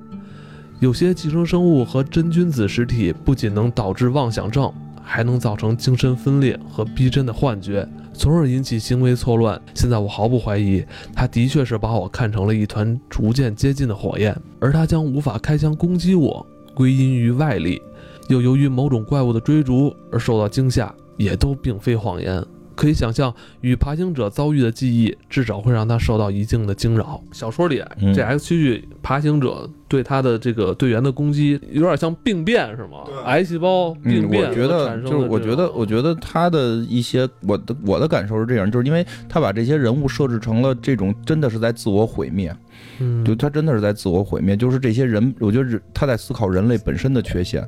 [0.80, 9.60] 有些寄生生物和真菌子实体不仅能导致妄想症，还能造成精神分裂和逼真的幻觉，从而引起行为错乱。
[9.74, 10.82] 现在我毫不怀疑，
[11.14, 17.82] 他的确是把我看成了一团逐渐接近的火焰，而他将无法开枪攻击我，归因于外力，
[18.30, 22.42] 又由于某种怪物的追逐而受到惊吓，也都并非谎言。
[22.80, 27.22] 可以想象，与爬行者遭遇的记忆，至少会让他受到一定的惊扰。
[27.30, 33.04] 小说里，这 X 区域爬行者对他的这个队员的攻击，有点像病变，是吗？
[33.26, 34.48] 癌细胞病变。
[34.48, 42.50] 我觉得，就是我觉得，我觉得他的一些，我的我的感受是这样，就是因为他把这些人物设置成了这种，真的是在自我毁灭。
[42.98, 47.62] 嗯，就他真的是在自我毁灭，就是这些人，我觉得他在思考人类本身的缺陷。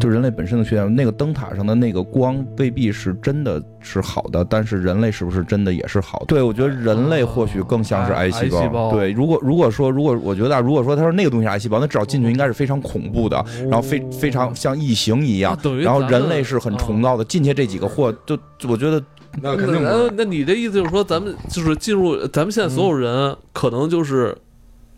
[0.00, 6.26] 就人类本身的缺陷，那个灯塔上的那个光未必是真的是好的，但是人类是不是真的也是好的？
[6.26, 8.90] 对，我觉得人类或许更像是癌细胞。
[8.90, 19.02] 对，如果如果说如果我觉得如果说他说那个东西是癌细胞，那至少进去应该是非常恐怖的，然后非非常像异形一样，然后人类是很崇高的，进去这几个货，就我觉得
[19.42, 19.82] 那肯定。
[19.82, 24.36] 那那你的意思就是说，咱们就是进入咱们现在所有人，可能就是。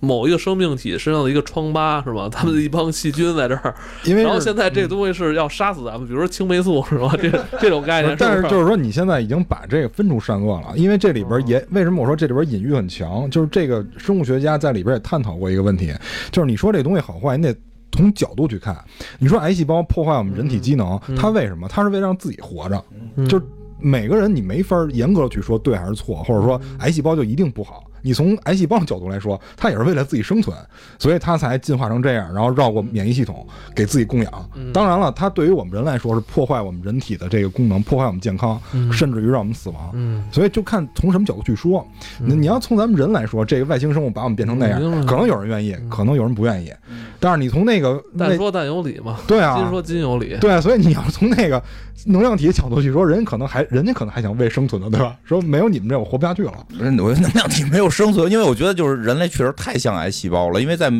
[0.00, 2.28] 某一个生命体身上的一个疮疤是吧？
[2.28, 7.14] 他们的一帮细菌在这儿，因为然后现在这个东西是要杀死咱们，比如说青霉素是吧？
[7.20, 8.16] 这这种概念。
[8.18, 13.30] 但是就是说，你现在已经把这个分出善恶了，因为这里边也为什么我说这里边隐喻很强？
[13.30, 15.92] 就是这个生物学家在里边也探讨过一个问题，
[16.32, 17.54] 就是你说这东西好坏，你得
[17.92, 18.76] 从角度去看。
[19.18, 21.68] 你说癌细胞破坏我们人体机能，它为什么？
[21.68, 22.82] 它是为了让自己活着。
[23.28, 23.40] 就
[23.78, 27.84] 每个人你没法严格去说对还是错，或者说癌细胞就一定不好。
[28.02, 30.56] 你从癌细胞的角度来说，它也是为了自己生存，
[30.98, 34.50] 所以它才进化成这样，然后绕过免疫系统给自己供养。
[34.72, 38.60] 当然了，它对于我们人来说是破坏我们人体的这个功能，破坏我们健康，
[38.92, 39.92] 甚至于让我们死亡。
[40.32, 41.86] 所以就看从什么角度去说。
[42.18, 46.72] 那你要从咱们人来说，这个外星生物把我们变成那样，可能有人愿意，可能有人不愿意。
[47.18, 50.50] 但是你从那个 但说但有理嘛，对啊，金说金有理，对。
[50.50, 51.62] 啊所以你要从那个
[52.06, 55.16] 能量体的角度去说，人可能还人家可能还想为生存呢，对吧？
[55.24, 56.66] 说没有你们这我活不下去了。
[56.78, 57.89] 我能量体没有。
[57.90, 60.60] 生存，因为我觉得就是人类确实太像癌细胞了。
[60.60, 60.90] 因为在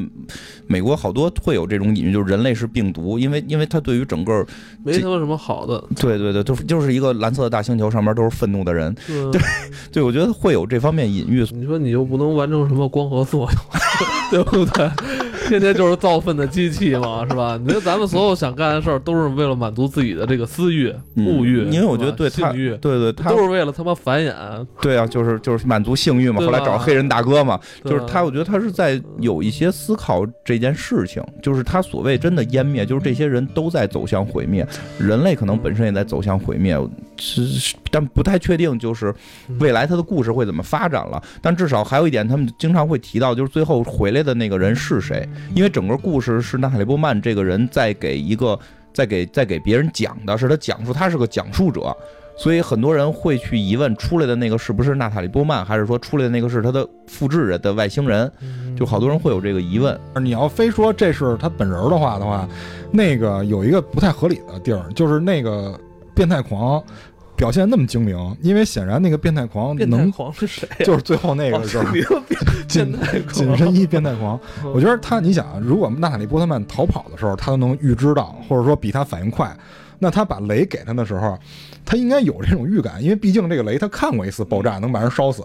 [0.66, 4.44] 美国好多会有这种隐喻，就是人类是病毒，因为因为它对于整个
[4.82, 5.82] 没他妈什么好的。
[5.96, 8.94] 对对对，就是就是一个蓝色的大星球，上面都是愤怒的人。
[9.06, 9.40] 对
[9.92, 11.46] 对，我觉得会有这方面隐喻。
[11.52, 13.60] 你说你又不能完成什么光合作用，
[14.30, 14.90] 对不对？
[15.50, 17.60] 天天就是造粪的机器嘛，是吧？
[17.62, 21.64] 你说咱们所有想干的事儿，都是为了满足自己的这个私欲、物欲。
[21.70, 24.32] 因为我觉得对性欲，对对，都是为了他妈繁衍。
[24.80, 26.40] 对啊，就是就是满足性欲嘛。
[26.40, 28.20] 后来找黑人大哥嘛，就是他。
[28.20, 34.64] 我觉得他是在有一些思考这件事情，就是他所谓真的湮灭，就是这些人都在走向毁灭，
[34.98, 36.78] 人类可能本身也在走向毁灭。
[37.18, 39.12] 是，但不太确定，就是
[39.58, 41.20] 未来他的故事会怎么发展了。
[41.42, 45.28] 但至少还有一点，他们经常会提到，就是最后回来的那个人是谁？
[45.54, 48.58] 因为整个故事是娜塔莉波曼这个人在给一个，
[48.92, 51.96] 在给在给别人讲的，是他讲述，他是个讲述者，
[52.36, 58.30] 所以很多人会去疑问，出来的那个是不是娜塔莉波曼，还是说出来的那个是他的复制人的外星人？
[58.76, 59.98] 就好多人会有这个疑问。
[60.22, 62.48] 你要非说这是他本人的话的话，
[62.90, 65.78] 那个有一个不太合理的地儿，就是那个
[66.14, 66.82] 变态狂。
[67.40, 70.68] 表现那么精明，因为显然那个变态狂能狂是谁？
[70.84, 71.86] 就是最后那个就是
[72.68, 72.94] 紧
[73.32, 74.38] 紧身衣变态狂。
[74.74, 79.50] 我觉得他，你想，如果娜塔莉波特曼逃跑的时候，他都能预知到，或者说比他反应快，
[79.98, 81.34] 那他把雷给他的时候，
[81.82, 85.42] 他应该有这种预感，因为毕竟这个雷他看过一次爆炸能把人烧死。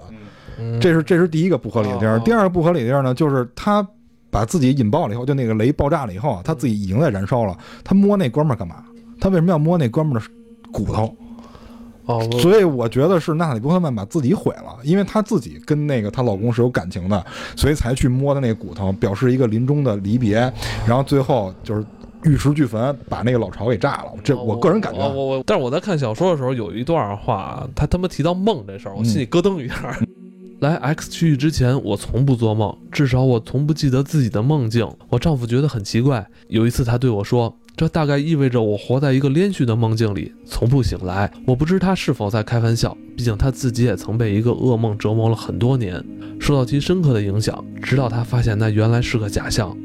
[0.82, 2.20] 这是这是第一个不合理的地儿。
[2.20, 3.88] 第二个不合理的地儿呢，就是他
[4.30, 7.58] 把自己引爆了以后，就那个雷爆炸了以后，他自己已经在燃烧了。
[7.86, 8.84] 他摸那哥们儿干嘛？
[9.22, 10.26] 他为什么要摸那哥们儿的
[10.74, 11.16] 骨头？
[12.06, 17.26] 哦，所以我觉得是娜塔莉波特曼把自己毁了，因为她自己跟那个她老公是有感情的，
[17.56, 20.36] 所以才去摸的那个骨头，表示一个临终的离别，
[20.88, 21.84] 然后最后就是
[22.24, 24.14] 玉石俱焚，把那个老巢给炸了。
[24.24, 29.98] 这我个人感觉，我我，但是我在看小说的时候有一段话，他他妈提到梦这事儿，我心里咯噔一下。
[30.60, 34.88] 来 X 区域之前，我从不做梦，至少我从不记得自己的梦境。
[35.10, 37.54] 我丈夫觉得很奇怪，有一次他对我说。
[37.78, 41.30] 这大概意味着我活在一个连续的梦境里，从不醒来。
[41.46, 46.02] 我不知他是否在开玩笑，毕竟他自己也曾被一个噩梦折磨了很多年，
[46.40, 47.62] 受到其深刻的影响。
[47.84, 49.76] 直到他发现那原来是个假象，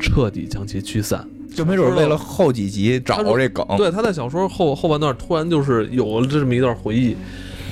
[0.00, 1.24] 彻底将其驱散。
[1.54, 3.64] 就没准为了后几集找这梗。
[3.76, 7.16] 对，他在小说后后半段突然就是有了这么一段回忆，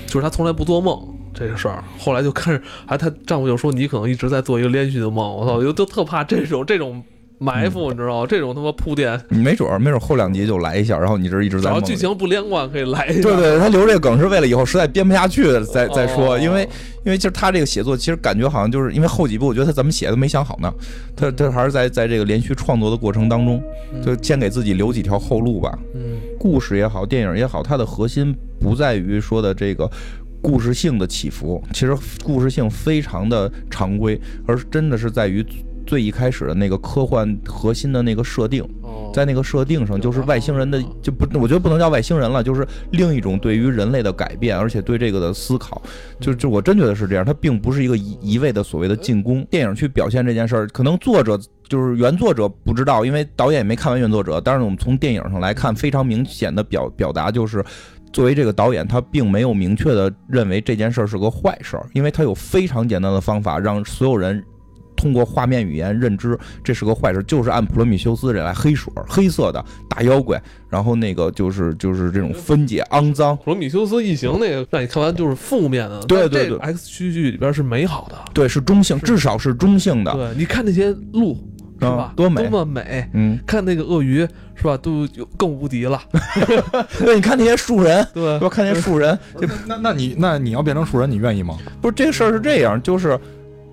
[0.06, 0.96] 就是他从来不做梦
[1.34, 1.82] 这个事儿。
[1.98, 5.34] 后来就开始，还她丈夫就说你可能一直在做一个连续的梦。
[5.36, 7.02] 我操，我就特怕这种这种。
[7.44, 8.26] 埋伏，你知道吗？
[8.26, 11.70] 这种他妈铺垫，你没准儿，没准儿后两集就来一下，然后你这一直在。
[11.70, 13.22] 然后剧情不连贯，可以来一下。
[13.22, 16.66] 对对，他留这个梗是为了以后实在编不下去再再说，因为
[17.04, 20.72] 因为其实他这个写作其实感觉好像就是因为后几部，我觉得他怎么写都没想好呢。
[21.14, 23.62] 他他还是在在这个连续创作的过程当中，
[24.02, 25.78] 就先给自己留几条后路吧。
[25.94, 29.90] 嗯，故事也好，电影也好，它的核心不在于说的这个
[30.40, 35.44] 故事性的起伏，其实故事性非常的常规，而真的是在于。
[35.86, 38.64] 最一开始的那个科幻核心的那个设定，
[39.12, 45.80] 在那个设定上，就是外星人的就不，我觉得不能叫外星人了，就是另一种对于人类的改变，而且对这个的思考，
[46.20, 49.44] 就就我真觉得是这样，它并不是一个一一味的所谓的进攻。
[49.50, 54.40] 电影去表现这件事儿，可能作者就是原作者不知道，因为导演也没看完原作者。
[54.40, 57.64] 但是我们从电影上来看，非常明显的表表达就是，
[58.12, 64.42] 作为这个导演，他并没有明确的认为这件事儿是个坏事儿，因为他有非常简单的方法让所有人。
[64.96, 73.36] 通过画面语言认知，这是个坏事，就是按普罗米修斯这来黑水，黑色的大妖怪，然后那个就是就是这种分解肮脏。
[73.38, 76.58] 普罗米修斯异形那个让你看完就是负面的，对对对。
[76.58, 80.12] X 区域里边是美好的，对，是中性，至少是中性的。
[80.12, 81.36] 对，你看那些鹿
[81.80, 83.08] 是吧，多美，多么美。
[83.12, 86.00] 嗯，看那个鳄鱼是吧，都就更无敌了。
[86.98, 89.18] 对，你看那些树人，对，说看那些树人，
[89.66, 91.58] 那那你那你要变成树人，你愿意吗？
[91.82, 93.18] 不是这个事儿是这样，就是。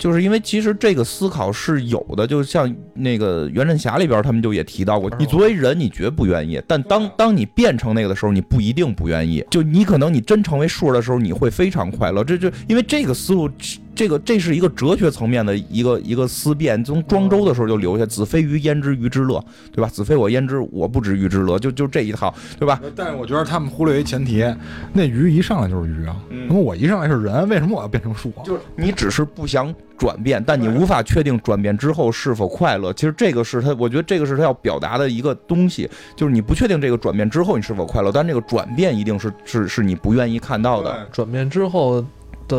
[0.02, 9.45] 就是因为其实这个思考是有的，就像那个袁振侠里边他们就也提到过，你作为人你绝不愿意，但当当你变成那个的时候，你不一定不愿意。
[9.52, 12.24] 就你可能你真成为数的时候，你会非常快乐。
[12.24, 13.47] 这就因为这个思路。
[13.94, 22.82] 这个这是一个哲学层面的一个一个思辨，从庄周的时候就留下“子非鱼焉知鱼之乐”，对吧？“子非我焉知我不知鱼之乐”，就就这一套，对吧？
[22.96, 24.44] 但是我觉得他们忽略一前提，
[24.94, 26.16] 那鱼一上来就是鱼啊，
[26.48, 28.42] 那么我一上来是人，为什么我要变成树啊？
[28.44, 32.94] 就是你只是不想转变，但你无法确定转变之后是否快乐。
[32.94, 41.08] 其实这个是他，我觉得这个是他要表达的一个东西，就是你不确定这个转变之后你是否快乐，但这个转变一定是是是你不愿意看到的。
[41.12, 42.04] 转变之后。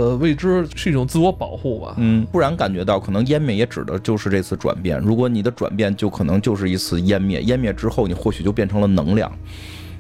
[0.01, 4.99] 的未知是一种自我保护吧，嗯，不然感觉到可能湮灭也指的就是这次转变。
[4.99, 9.31] 如果你的转变就可能就是一次湮灭，湮灭之后你或许就变成了能量，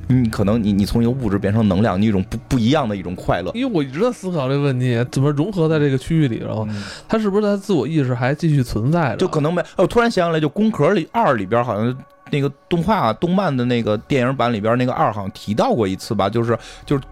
[0.08, 3.52] 你可能你你从一个物质变成能量，你一种不不一样的一种快乐。
[3.54, 6.66] 因为我一直在思考这个问题，怎么融合在这个区域里头？
[7.08, 9.16] 它是不是它自我意识还继续存在着？
[9.18, 11.96] 就可能没，我突然想起来，就《宫壳》里二里边好像
[12.30, 17.02] 那个动画动漫的那个电影版里边那个二好像提到过一次吧，就是就是。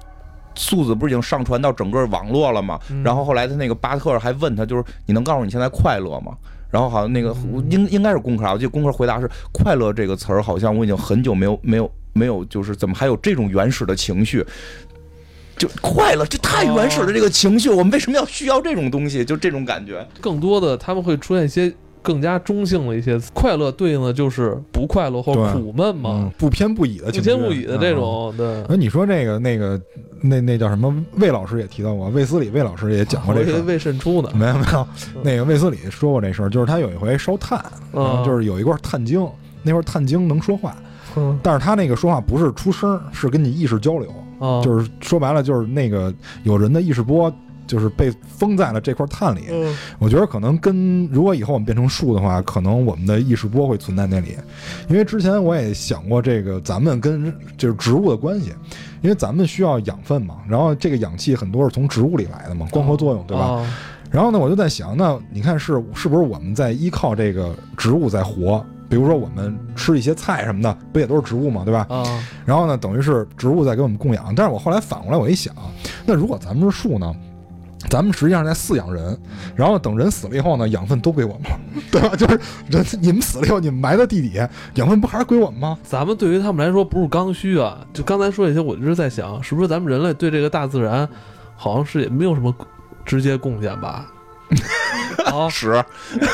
[0.55, 2.79] 素子不是已经上传到整个网络了吗？
[3.05, 6.37] 然后后来他那个巴特还问他，就是你能告诉你现在快乐吗？
[6.71, 7.35] 然后好像那个
[7.69, 14.45] 应应该是功课啊，我记得功课回答是快乐这个词儿，好像我已经很久没有没有没有，就是怎么还有这种原始的情绪？
[15.57, 19.25] 就快乐，这太原始的这个情绪，我们为什么要需要这种东西？
[19.25, 21.73] 就这种感觉，更多的他们会出现一些。
[22.03, 28.35] 更加中性的一些快乐，对应的就是不快乐或苦闷嘛，不偏不倚的，不偏不倚的这种。
[28.37, 29.81] 对，那你说那个那个
[30.21, 30.95] 那那叫什么？
[31.17, 34.87] 魏老师也提到过，魏斯理魏老师也讲过这个魏渗出的，没有没有，
[35.23, 37.63] 那个魏斯理说过这事儿，就是他有一回烧炭，
[38.25, 39.27] 就是有一块炭晶，
[39.63, 40.77] 那块炭晶能说话，
[41.43, 44.11] 但是他那个说话不是出声，是跟你意识交流，
[44.63, 46.13] 就是说白了就是那个
[46.45, 47.33] 有人的意识波。
[47.71, 49.43] 就是被封在了这块碳里，
[50.01, 54.37] 我觉得可能跟如果以后我们变成树的话，可能我们的意识波会存在那里。
[54.89, 58.53] 因为之前我也想过这个咱们跟就是植物的关系，
[59.03, 63.65] 因为咱们需要养分嘛，然后这个氧气很多是从植物里来的嘛，光合作用对吧？
[64.11, 68.67] 然后呢，我就在想，那你看是是不是我们在依靠这个植物在活？
[68.89, 71.87] 比如说我们吃一些菜什么的，不也都是植物嘛，对吧？
[71.89, 72.03] 啊。
[72.45, 74.35] 然后呢，等于是植物在给我们供养。
[74.35, 75.55] 但是我后来反过来我一想，
[76.05, 77.15] 那如果咱们是树呢？
[77.89, 79.19] 咱们实际上在饲养人，
[79.57, 81.43] 然后等人死了以后呢，养分都归我们，
[81.91, 82.15] 对吧？
[82.15, 85.79] 就是人 你们死了以后，你们埋在地底下，养分不还是归我们吗？
[85.83, 87.79] 咱们对于他们来说不是刚需啊。
[87.93, 91.09] 就刚才说这些，我一直在想，是不是咱们人类对这个大自然，
[91.57, 92.55] 好像是也没有什么
[93.05, 94.07] 直接贡献吧？
[95.27, 95.83] 啊， 屎，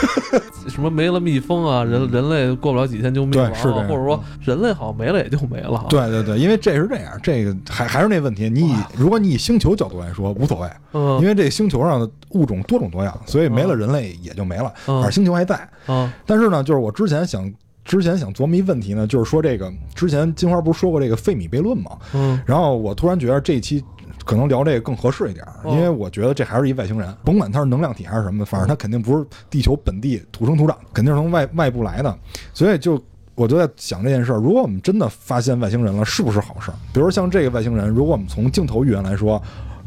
[0.69, 3.53] 什么没了蜜蜂啊，人人类过不了几天就灭亡，
[3.89, 5.87] 或者说人类好像没了也就没了。
[5.89, 15.69] 对对对，因为这是这样，这个还还是那问题，你以如果你以星球角度来说无所谓，嗯，因为这星球上的物种多种多样，所以没了人类也就没了，而星球还在。
[15.89, 17.53] 嗯，但是呢，就是我之前想
[17.85, 23.85] 之前想琢磨一问题呢，就是说这个之前金花不是说过这个费米悖论吗，嗯，然后我突然觉得这一期。
[24.25, 32.19] 可能聊这个更合适一点，因为我觉得这还是一外星人，甭管他是能量体还是什么的，反正他肯定不是地球本地土生土长，肯定是从外外部来的。
[32.53, 33.01] 所以就
[33.35, 36.75] 我就在想这件事儿：如果我们真的发现外星人了，是不是好事儿？
[36.93, 39.41] 比如像这个外星人，如果我们从镜头语言来说，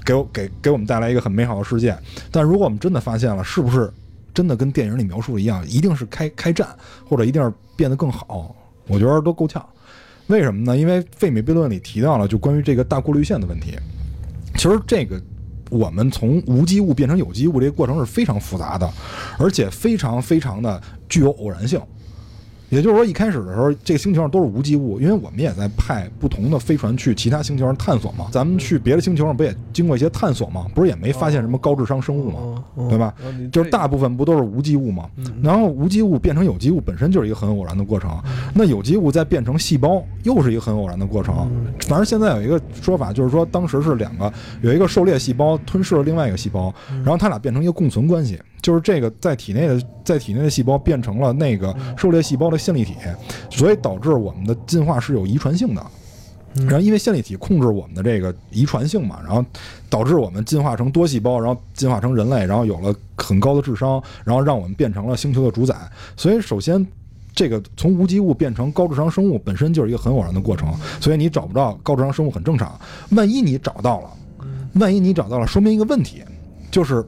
[0.05, 1.97] 给我给给我们带来一个很美好的世界，
[2.32, 3.91] 但如果我们真的发现了，是不是
[4.34, 6.67] 真的跟电影里描述的一样，一定是开开战，
[7.07, 8.55] 或者一定是变得更好？
[8.88, 9.63] 我觉得都够呛。
[10.27, 10.77] 为什么呢？
[10.77, 13.77] 因为费米悖论里提到了就关于这个大过滤线的问题。
[14.56, 15.22] 其实这个，
[15.70, 18.91] 我们从无机物变成有机物这个过程是非常复杂的，
[19.38, 21.80] 而且非常非常的具有偶然性。
[22.70, 28.28] 也就是说，一开始的时候，这个星球上都是无机物，因为我们也在派不同的飞船去其他星球上探索嘛。
[28.32, 30.67] 咱们去别的星球上不也经过一些探索嘛？
[30.76, 32.63] 不是也没发现什么高智商生物嘛？
[32.89, 33.13] 对吧？
[33.51, 35.09] 就是大部分不都是无机物嘛？
[35.41, 38.11] 然后无机物变成有机物本身就是一个很偶然的过程。
[38.53, 41.49] 那有机物再变成细胞又是一个很偶然的过程。
[41.88, 48.39] 反正现在有一个说法，就是说当时是两个，有一个狩猎细胞吞噬了另外一个细胞，然后它俩变成一个共存关系。
[48.62, 52.95] 就是这个在体内的在体内的细胞变成了那个狩猎细胞的线粒体，
[53.49, 55.86] 所以导致我们的进化是有遗传性的。
[56.55, 59.45] 然后因为线粒体控制我们的这个遗传性嘛，然后
[59.88, 65.76] 导致我们进化成多细胞，然后进化成人类，然后有了很高的智商，然后让我们变成了星球的主宰。
[66.18, 66.86] 所以首先，
[67.36, 70.74] 这个从无机物变成高智商生物本身就是一个很偶然的过程。
[70.99, 72.78] 所以你找不到高智商生物很正常。
[73.12, 74.10] 万一你找到了，
[74.74, 76.24] 万一你找到了，说明一个问题，
[76.72, 77.05] 就是。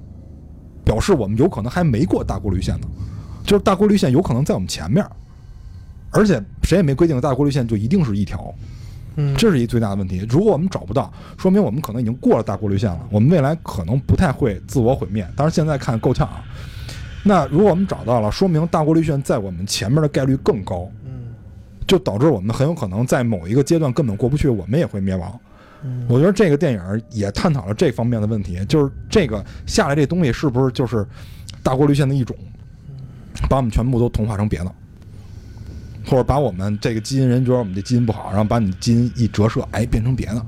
[0.84, 2.88] 表示我们有可能还没过大过滤线呢，
[3.44, 5.06] 就是大过滤线有可能在我们前面，
[6.10, 8.54] 而且谁也没规定大过滤线就一定是一条，
[9.16, 10.26] 嗯，这是一最大的问题。
[10.30, 15.28] 如果我们找不到，说明我们可能已经过了大过滤线了，我们未来可能不太会自我毁灭。
[15.36, 16.44] 当然现在看够呛啊。
[17.24, 21.34] 那如果我们找到了，说明大过滤线在我们前面的概率更高，嗯，
[21.88, 25.40] 就导致我们很有可能在某一个阶段根本过不去，我们也会灭亡。
[26.08, 31.04] 我觉得这个电影也探讨了这方面的问题，就是这个下来这东西是不是就是
[31.64, 32.36] 大过滤线的一种，
[33.50, 34.72] 把我们全部都同化成别的，
[36.06, 40.46] 或者把我们这个基因人觉得我们这基因不好，然后把你基因一折射，哎，变成别的。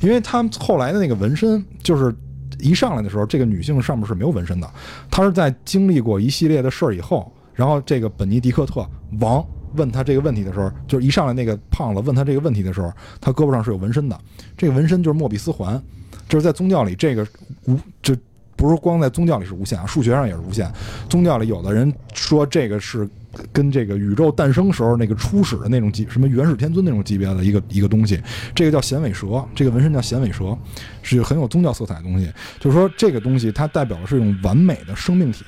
[0.00, 2.14] 因为他们后来的那个纹身，就是
[2.60, 4.70] 一上来的时候，这个女性上面是没有纹身的，
[5.10, 8.88] 她是在经历过一系列的事儿以后，然后这个本尼迪克特
[9.20, 9.44] 王。
[9.78, 14.20] 问他这个问题的时候，就是一上来那个胖子问他这个问题的时候，他胳膊上是有纹身的。
[14.56, 15.80] 这个纹身就是莫比斯环，
[16.28, 17.26] 就是在宗教里，这个
[17.64, 18.14] 无就
[18.56, 20.70] 不是光在宗教里是无限啊，数学上也是无限。
[21.08, 23.08] 宗教里有的人说这个是
[23.52, 28.20] 跟这个宇宙诞生时候那个初始的那种级，什么元始天尊那种级别的一个一个东西。
[28.54, 30.58] 这个叫衔尾蛇，这个纹身叫衔尾蛇，
[31.02, 32.28] 是很有宗教色彩的东西。
[32.58, 35.44] 就是说这个东西它代表的是一种完美的生命体。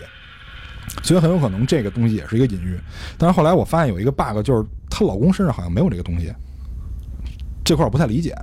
[1.02, 2.78] 所以很有可能这个东西也是一个隐喻，
[3.16, 6.32] 但是后来我发现有一个 bug，就是她老公身上好像没有这个东西，
[7.64, 8.36] 这块我不太理解，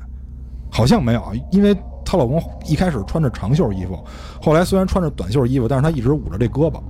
[0.72, 1.76] 好像没有，因为
[2.06, 4.04] 她老公一开始穿着长袖衣服，
[4.42, 6.82] 后来虽然穿着短袖衣服，但是他一直捂着这胳膊，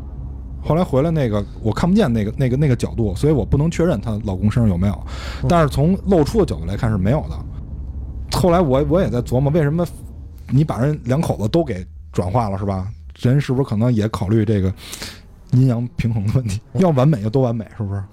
[0.63, 5.07] 后来回来那个我看不见那个那个那个角度，所以我不能确认她老公身上有没有，
[5.49, 8.37] 但是从露出的角度来看是没有的。
[8.37, 9.85] 后来我我也在琢磨，为什么
[10.49, 12.87] 你把人两口子都给转化了是吧？
[13.19, 14.71] 人是不是可能也考虑这个？
[15.51, 18.03] 阴阳平衡的问题，要完美就多完美，是不是？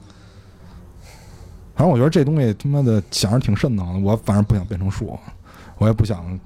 [1.75, 4.01] 反正我觉得这东西他妈的想着挺瘆得慌的。
[4.01, 5.19] 我反正不想变成树，
[5.79, 6.39] 我也不想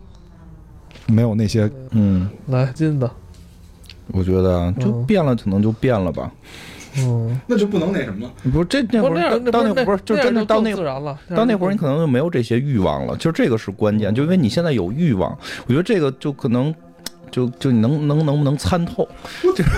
[1.07, 2.29] 没有那些嗯。
[2.47, 3.11] 来金子，
[4.07, 6.33] 我觉得就变了，可能就变了吧。
[6.97, 8.33] 嗯，那就不能那什么了。
[8.51, 13.15] 不是这那会儿到那不是就真的到那了，到那会儿你可能就没有这些欲望了。
[13.19, 15.37] 就这个是关键，就因为你现在有欲望，
[15.67, 16.75] 我觉得这个就可能。
[17.31, 19.09] 就就你能能能不能参透，
[19.57, 19.71] 就是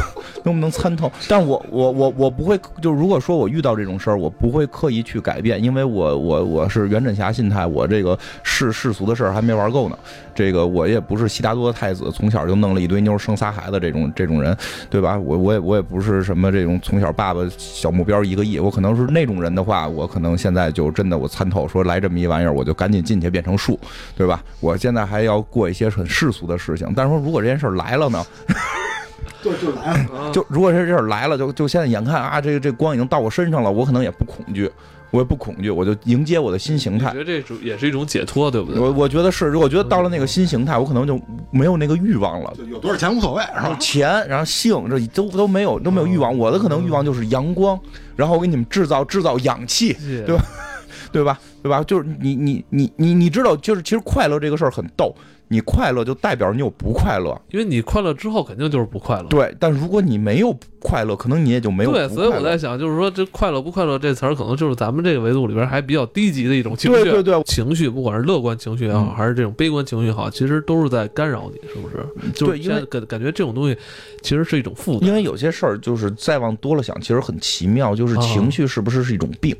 [0.44, 1.10] 能不能参透？
[1.28, 9.98] 但我我我我不会，就如果说我遇到这种事儿，我不会刻意去改变，因为我我我是袁振侠心态，我这个世世俗的事儿还没玩够呢。
[10.32, 14.56] 这个我也不是悉达多的太子，从小就弄了一堆妞生仨孩子这种这种人，
[14.88, 15.18] 对吧？
[15.18, 23.78] 我我也我也不是什么这种从小爸爸小目标一个亿，我可能是那种人的话，我可能现在就真的我参透，说来这么一玩意儿，我就赶紧进去变成树，
[24.16, 24.42] 对吧？
[24.60, 27.39] 我现在还要过一些很世俗的事情，但是说如果。
[27.40, 28.24] 果这件事儿来了呢？
[29.42, 34.70] 就就来了， 就如果这事儿来了，就就现在眼看啊，这个这光已经到我身上了，我可能也不恐惧，
[35.10, 37.06] 我也不恐惧，我就迎接我的新形态。
[37.08, 38.78] 我觉得这种也是一种解脱，对不对？
[38.78, 41.18] 我我觉得是，我觉得到了那个新形态，我可能就
[41.50, 42.52] 没有那个欲望了。
[42.70, 43.74] 有多少钱无所谓，然后？
[43.80, 46.36] 钱，然后性，这都都没有都没有欲望。
[46.36, 47.80] 我的可能欲望就是阳光，
[48.16, 49.94] 然后我给你们制造制造氧气，
[50.26, 50.44] 对吧？
[51.10, 51.40] 对吧？
[51.62, 51.82] 对吧？
[51.84, 55.14] 就是你你你你你知道，就是其实快乐这个事儿很逗。
[55.52, 59.24] 你快乐就代表你有不快乐，因为你快乐之后肯定就是不快乐。
[59.24, 61.90] 对，但如果你没有快乐，可能你也就没有。
[61.90, 67.02] 对，所以我在想，就是说这快乐不快乐这词儿，可能就是咱们这个维度里边还比较低级的一种情绪。
[67.02, 72.32] 对对对，情绪不管是乐观情绪也好，还是这种悲观情绪也好，其实都是在干扰你，是不是？
[72.32, 73.76] 就是因为感感觉这种东西
[74.22, 75.08] 其实是一种负担。
[75.08, 79.56] 因为有些事儿就是再往多了想，其实很奇妙，就是情绪是不是是一种病？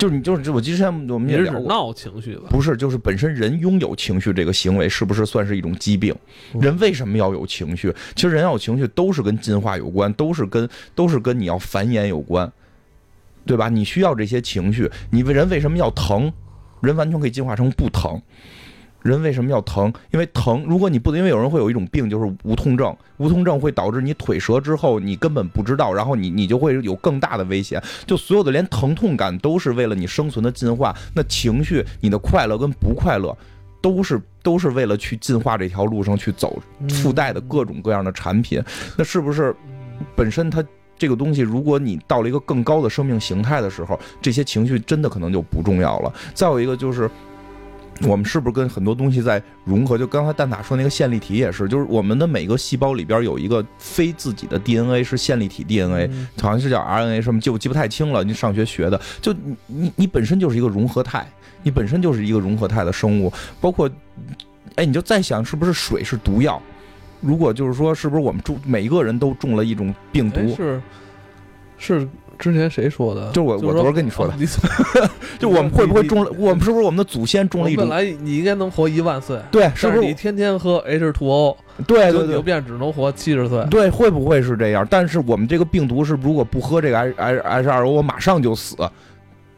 [0.00, 2.48] 就是你就是我之前我们也是闹情绪吧？
[2.48, 6.14] 不是，就是本身人拥有情绪这个行为是不是算是一种疾病？
[6.58, 7.94] 人为什么要有情绪？
[8.14, 12.50] 其实人要有情绪都是跟进化有关，都是跟都是跟你要繁衍有关，
[13.44, 13.68] 对吧？
[13.68, 16.32] 你需要这些情绪，你人为什么要疼？
[16.80, 18.18] 人完全可以进化成不疼。
[19.02, 19.92] 人为什么要疼？
[20.12, 20.64] 因为疼。
[20.68, 22.94] 如果你不因为有人会有一种病，就是无痛症。
[23.16, 27.82] 无痛症会导致你腿折之后，你根本不知道，然后你你就会有更大的危险。
[28.06, 30.94] 就所有的连疼痛感都是为了你生存的进化。
[31.14, 33.36] 那情绪，你的快乐跟不快乐，
[33.80, 38.62] 都是 都是为了去进化这条路上去走附带的各种各样的产品。
[38.96, 39.54] 那是不是
[40.14, 40.64] 本身它
[40.98, 46.12] 这个东西，如果你到了一个更高的生命形态的时候，这些情绪真的可能就不重要了。
[46.34, 47.10] 再有一个就是。
[48.02, 49.98] 我们是不是跟很多东西在融合？
[49.98, 58.24] 就刚才蛋塔说那个线粒体也是，就是我们的每个细胞里边有一个非自己的 DNA，是线粒体 DNA，好像是叫 RNA 什么，就记不太清了。
[58.24, 61.26] 你上学学的，就你你你本身就是一个融合态，
[61.62, 63.32] 你本身就是一个融合态的生物。
[63.60, 63.90] 包括，
[64.76, 66.60] 哎，你就在想是不是水是毒药？
[67.20, 70.56] 如果就是说，是不是我们中每一个人都中了一种病毒？
[70.56, 70.80] 是
[71.76, 72.08] 是。
[72.40, 73.30] 之前谁说的？
[73.30, 74.34] 就我，我昨儿跟你说的。
[75.38, 76.30] 就我们会不会中了？
[76.38, 77.86] 我们是不是我们的祖先中了一种？
[77.86, 81.56] 本来你应该能活一万岁，对，是不是你天天喝 H2O？
[81.86, 83.64] 对对对，就变只能活七十岁。
[83.70, 84.86] 对，会不会是这样？
[84.90, 88.74] 但是我们这个病毒是，如果不喝这个 H H2O，我马上就死。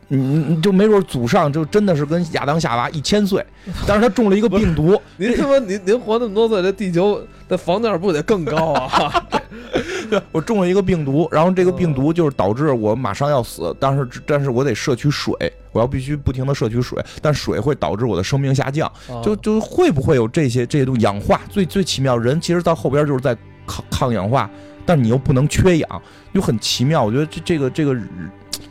[0.09, 3.43] 你你就没准祖上就真的是跟亚当夏娃一千岁，
[3.87, 5.01] 但是他中了一个病毒。
[5.17, 7.19] 您说您您活那么多岁，这地球
[7.49, 9.25] 的房价不得更高啊？
[10.13, 15.33] 对， 我中了一个病毒，然后这个病毒就是导致我马上要死，但是但是我得摄取水，
[15.73, 18.93] 我要必须不停的摄取水，但水会导致我的生命下降。
[19.25, 21.41] 就就会不会有这些这些东西氧化？
[21.49, 23.35] 最最奇妙，人其实到后边就是在
[23.67, 24.51] 抗抗氧化，
[24.85, 26.03] 但你又不能缺氧，
[26.35, 27.03] 就很奇妙。
[27.03, 27.97] 我觉得这这个这个。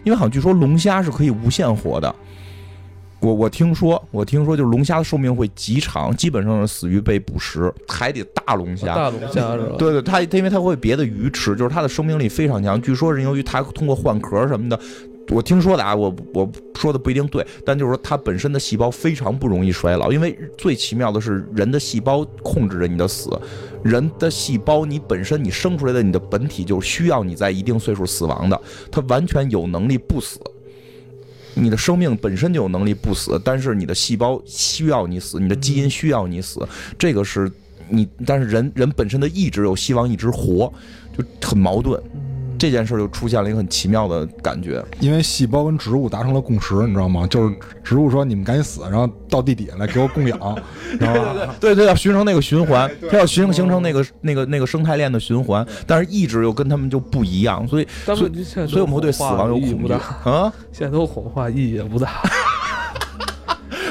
[0.04, 2.16] 因为好像据说龙虾是可以无限活的，
[3.22, 7.72] 我我听说我听说就是龙虾的寿命会极长，基本上是死于被捕食。
[7.88, 9.76] 海底大龙虾，大龙虾是吧？
[9.78, 12.82] 对对，它因为它会别的鱼吃，就是它的生命力非常强。
[12.82, 14.80] 据说是由于它通过换壳什么的。
[15.30, 23.30] 我听说的啊，我我说的不一定对，但就是说它本身的细胞非常不容易衰老，因为最奇妙的是人的细胞控制着你的死，
[23.82, 28.62] 人的细胞你本身你生出来的你的本体就需要你在一定岁数死亡的，
[28.92, 30.38] 它完全有能力不死，
[31.54, 37.52] 你的生命本身就有能力不死，但是你的细胞需要你死，你的基因需要你死，这个是
[37.90, 40.72] 你，但是人人本身的意志又希望一直活，
[41.18, 42.02] 就很矛盾。
[42.62, 47.26] 这件事就出现了一个很奇妙的感觉，因为细胞跟植物达成了共识，你知道吗？
[47.26, 50.38] 就是植物说你们赶紧死，然后到地底下来给我供养，
[50.92, 51.56] 知道吧？
[51.60, 60.54] 对对，要形成那个循环，它要形形成那个那个那个生态链的循环，但是意志又跟他们就不一样，所以所以所以我们会对死亡有恐惧啊。
[60.72, 62.22] 现在都火化意义也不大。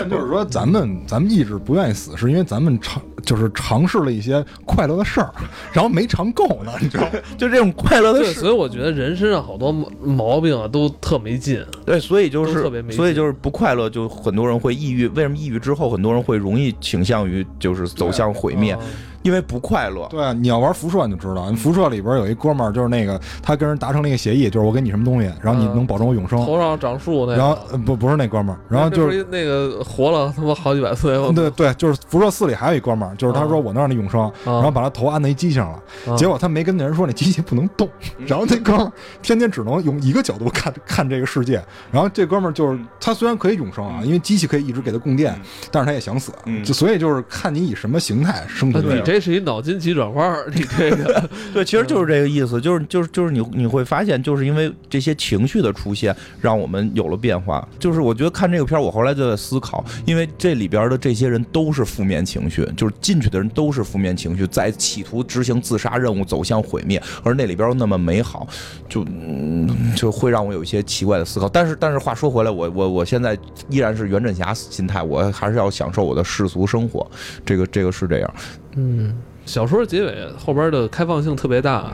[0.08, 5.32] 就是说，咱们咱们一直不愿意死，是因为咱们尝就是尝试了一些快乐的事儿，
[5.72, 7.06] 然后没尝够呢，你知道？
[7.36, 9.72] 就这种快乐的事，所以我觉得人身上好多
[10.02, 11.64] 毛病啊，都特没劲。
[11.84, 15.08] 对，所以就是特别没，所以就是不快乐，就很多人会抑郁。
[15.08, 18.76] 为什么抑郁之后，很多人会容易倾向于就是走向毁灭？
[19.22, 26.38] 因为不快乐，对，你要玩辐射你就知道，辐射里边有一哥们儿，就是那个他跟人达成了一个协议，就是我给你什么东西，然后你能保证我永生。
[26.44, 31.10] 头上长树那，然后不不是那哥们儿，然后就是那个活了他妈好几百岁。
[31.32, 37.88] 对对，就是辐射四里还有一哥们儿，就是他说我能让你永生，然后把他头安在一机器上了，结果他没跟那人说那机器不能动，
[38.26, 45.38] 然后那哥们儿天天只能用一个角度看看这个世界，然后这哥们儿就是他虽然可以永生啊，因为机器可以一直给他供电，
[45.70, 46.32] 但是他也想死，
[46.64, 48.80] 就所以就是看你以什么形态生存。
[49.10, 57.66] 这是一脑筋急转弯，你这个 对，其实就是这个意思，就是就是就是你你会发现，就是因为这些情绪的出现，让我们有了变化。
[57.80, 68.46] 就是我觉得看这个片儿，我后来就在思考，因为这里边的这些人都是负面情绪，就是进去的人都是负面情绪，在企图执行自杀任务，走向毁灭，而那里边又那么美好，
[68.88, 71.48] 就嗯就会让我有一些奇怪的思考。
[71.48, 73.36] 但是但是话说回来，我我我现在
[73.68, 77.10] 依然是袁振霞心态，我还是要享受我的世俗生活，
[77.44, 78.34] 这个这个是这样。
[78.76, 79.14] 嗯，
[79.44, 81.90] 小说结尾后边的开放性特别大，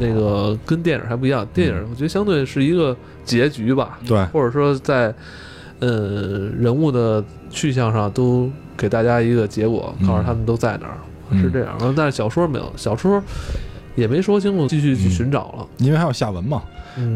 [0.00, 1.46] 那个跟电影还不一样。
[1.52, 5.12] 电影我觉得相对是一个结局吧，对，或者说在
[5.80, 10.98] 呃人物的去向上都给大家一个结果，告诉他们都在哪儿，
[11.38, 11.76] 是这样。
[11.96, 13.22] 但是小说没有，小说
[13.96, 16.62] 也没说清楚，继续去寻找了，因为还有下文嘛。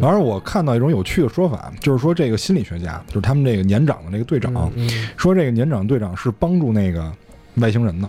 [0.01, 4.71] 反正，我看到一种有趣的说法，就是说这个心理学家，就是他们这个年长的那个队长，
[5.17, 7.13] 说这个年长队长是帮助那个
[7.57, 8.09] 外星人的。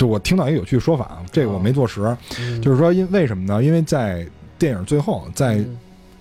[0.00, 2.16] 就我听到一个有趣的说法啊，这个我没坐实，
[2.62, 3.62] 就是说因为什么呢？
[3.62, 4.26] 因为在
[4.58, 5.62] 电影最后，在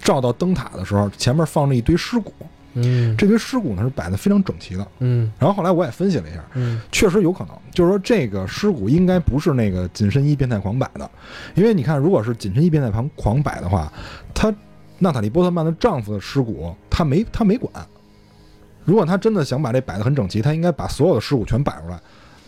[0.03, 2.33] 照到灯塔的时候，前面放着一堆尸骨，
[2.73, 11.09] 嗯，这堆尸骨呢是摆的非常整齐的，嗯，然后后来我也分析了一下，嗯，确实有可能，就是说这个尸骨应该不是那个紧身衣变态狂摆的，
[11.55, 13.89] 因为你看，如果是紧身衣变态狂狂摆的话，
[14.33, 14.53] 他
[14.97, 17.71] 娜塔莉波特曼的丈夫的尸骨他没他没管，
[18.83, 21.97] 如果他真的想把这摆的很整齐，他应该把所有的尸骨全摆出来。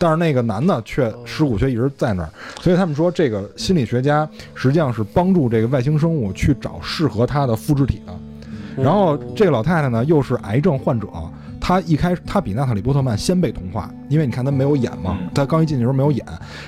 [0.02, 2.28] 但是那个男的却尸骨却一直在那儿，
[2.60, 8.82] 所以他们说这个心理学家实际上是帮助这个外星生物去找适合他的复制体的。
[8.82, 11.06] 然后这个老太太呢又是癌症患者，
[11.60, 16.26] 她一开始她比娜塔莉波特曼先被同化，因为你看她没有眼嘛，她刚一进去时候没有眼，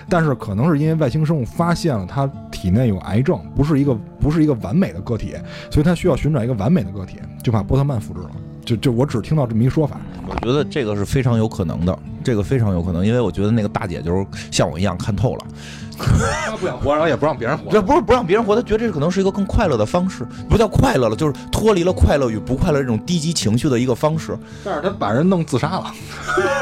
[0.09, 5.35] 但是可能是因为外星生物发现了她体内有癌症，不是一个不是一个完美的个体，
[5.72, 8.30] 所以她需要寻找一个完美的个体，就把波特曼复制了。
[8.65, 15.47] 就就我只听到这么一说法，我觉得这个是非常有可能的，这个非常有可能，因为我觉得那个大姐就是像我一样看透了，
[16.47, 24.36] 她不想活，然后也不让别人活，这不是不让别人活，他觉得这可能是一个更快乐的方式，不叫快乐了，就是脱离了快乐与不快乐这种低级情绪的一个方式。
[24.64, 25.92] 但是他把人弄自杀了，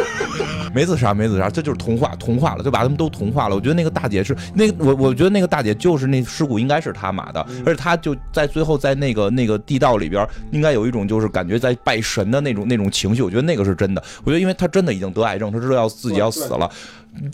[0.75, 3.55] 没自杀，没自杀，这就是同化，同化了，就把他们都同化了。
[3.55, 13.23] 我觉得那个大姐是那个我，我觉得那个大姐就是那尸骨应该是他码的，而且他就在最后在那个那个地道里边，应该有一种就是感觉在拜神的那种那种情绪。
[13.23, 14.03] 我觉得那个是真的。
[14.25, 16.71] 我觉得因为他真的已经得癌症，他知道要自己要死了，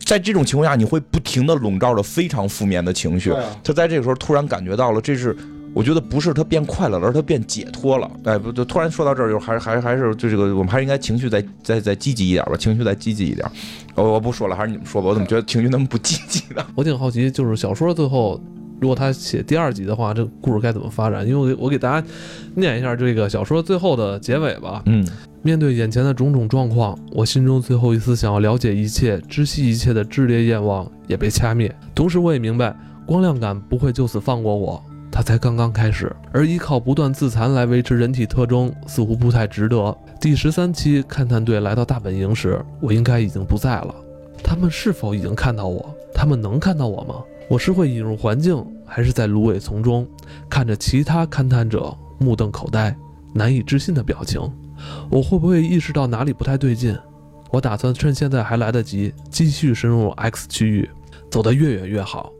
[0.05, 3.33] 在这种情况下，你会不停的笼罩着非常负面的情绪。
[3.63, 5.37] 他在这个时候突然感觉到了，这是。
[5.75, 8.11] 我觉得不是他变快乐了，而他变解脱了。
[8.25, 13.47] 哎，不，就突然说到这儿，就还是还是还是就这个，我们还是应该情绪再再再积极一点吧，情绪再积极一点。
[13.95, 15.09] 我我不说了，还是你们说吧。
[15.09, 16.67] 我怎么觉得情绪那么不积极呢？
[16.75, 18.41] 我挺好奇，就是小说最后，
[18.81, 21.25] 如果他写第二集的话，这个故事该怎么发展？
[21.25, 22.05] 因为我我给大家
[22.57, 24.83] 念一下这个小说最后的结尾吧。
[24.87, 25.07] 嗯，
[25.43, 31.75] 面对眼前的种种状况，我心中最后一丝想要了解一切、知悉一切的炽烈愿望也被掐灭。
[31.95, 32.77] 同时，我也明白，
[33.07, 34.83] 光亮感不会就此放过我。
[35.11, 39.97] 它才刚刚开始，而依靠不断自残来维持人体特征似乎不太值得。
[40.21, 43.95] 第十三期勘探队来到大本营时，我应该已经不在了。
[44.45, 45.95] 他们是否已经看到我？
[46.15, 47.17] 他们能看到我吗？
[47.49, 50.07] 我是会引入环境，还是在芦苇丛中
[50.51, 52.95] 看着其他勘探者目瞪口呆、
[53.33, 54.41] 难以置信的表情？
[55.11, 56.97] 我会不会意识到哪里不太对劲？
[57.51, 60.89] 我打算趁现在还来得及，继续深入 X 区域，
[61.31, 62.31] 走得越远越好。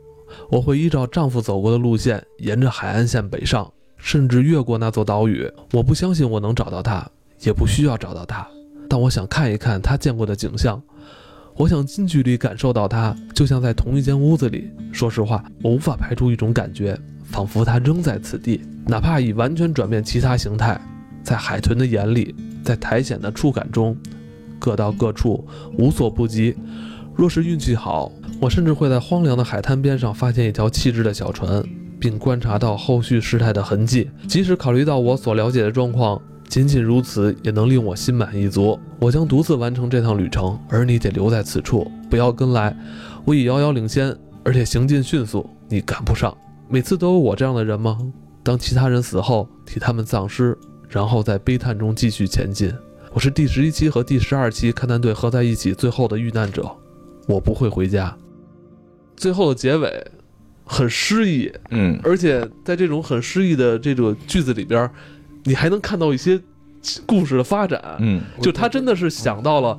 [0.51, 5.51] 我会依照丈夫走过的路线，沿着海岸线北上，甚至越过那座岛屿。
[5.73, 7.09] 我不相信我能找到他，
[7.41, 8.47] 也不需要找到他，
[8.87, 10.79] 但我想看一看他见过的景象。
[11.55, 14.71] 我想近距离感受到他，就像在同一间屋子里。
[14.93, 20.79] 说实话，我无法排除一种感觉，仿佛他仍在此地，哪怕已完全转变其他形态。
[21.29, 23.95] 在海豚的眼里，在苔藓的触感中，
[24.57, 26.55] 各到各处，无所不及。
[27.15, 28.11] 若是运气好，
[28.41, 31.63] 我甚至会在荒凉的海滩边上发现一条弃置的小船，
[31.99, 34.09] 并观察到后续事态的痕迹。
[34.27, 38.79] 即使考虑到我所了解的状况，仅仅如此也能令我心满意足。
[38.99, 42.75] 我将独自完成这趟旅程，而你得留在此处，不要跟来。
[43.23, 46.35] 我已遥遥领先，而且行进迅速，你赶不上。
[46.67, 47.99] 每次都有我这样的人吗？
[48.41, 50.57] 当其他人死后，替他们葬尸，
[50.89, 52.73] 然后在悲叹中继续前进。
[53.13, 56.69] 我是第十一期和第十二期勘探队合在一起最后的遇难者。
[57.27, 58.15] 我不会回家。
[59.15, 60.03] 最后的结尾
[60.65, 64.89] 很诗意，嗯，而且在这种很诗意的这种句子里边，
[65.43, 66.41] 你还能看到一些
[67.05, 69.77] 故事的发展，嗯，就他真的是想到了，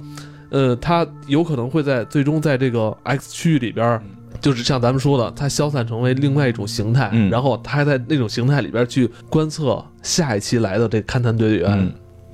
[0.51, 4.01] 呃，他有可能会在最终在这个 X 区域里边，
[4.41, 11.71] 就是像咱们说的，他消散成为另外一种形态，然后他还在那种形态里边去观测下一期来的这勘探队员，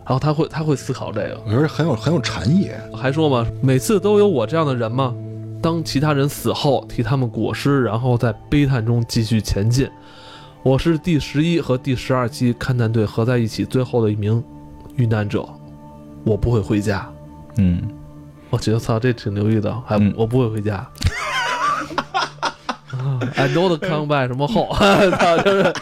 [0.05, 2.71] 然后他会他会思考这个，我觉得很有很有禅意。
[2.95, 5.15] 还说嘛，每次都有我这样的人吗？
[5.61, 9.89] 当其他人死后，替他们裹尸，然后在悲叹中继续前进。
[10.63, 14.43] 我是第十一和第十二期勘探队合在一起最后的一名
[14.95, 15.49] 遇难者。
[16.25, 17.09] 我不会回家。
[17.57, 17.83] 嗯，
[18.51, 19.73] 我觉得操，这挺牛逼的。
[19.87, 20.87] 还我不会回家。
[23.35, 25.73] I know the come back 什么后，操，就是，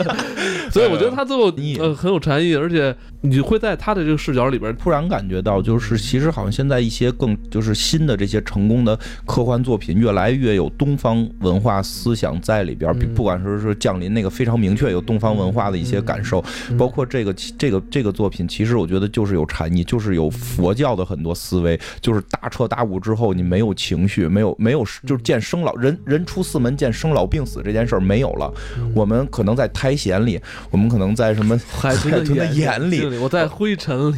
[0.71, 16.45] 所以我觉得他最后呃很有禅意，而且你会在他的这个视角里边突然感觉到，就是其实好像现在一些更就是新的这些成功的科幻作品，越来越有东方文化思想在里边，不管是说降临那个非常明确有东方文化的一些感受，
[16.79, 27.25] 包括这个这个这个作品，其实我觉得就是有禅意，就是有佛教的很多思维，就是大彻大悟之后，你没有情绪，没有没有就是见生老人人出四门见生老。
[27.35, 28.53] 病死这件事儿没有了，
[28.95, 30.39] 我们可能在苔藓里，
[30.71, 34.15] 我们可能在什么海豚的眼里，我在灰尘里，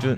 [0.00, 0.08] 就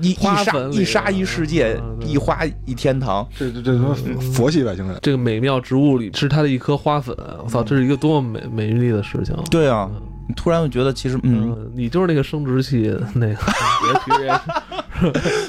[0.00, 3.24] 一一沙一沙一世界，一花一天堂。
[3.38, 3.94] 这这这什么
[4.32, 4.98] 佛系外星人？
[5.02, 7.14] 这个美妙植物里是它的一颗花粉，
[7.44, 9.36] 我操，这是一个多么美美丽的事情。
[9.50, 9.88] 对啊，
[10.34, 13.36] 突然我觉得其实，嗯，你就是那个生殖器那个，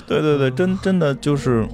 [0.05, 1.65] 对对对，真真的就是。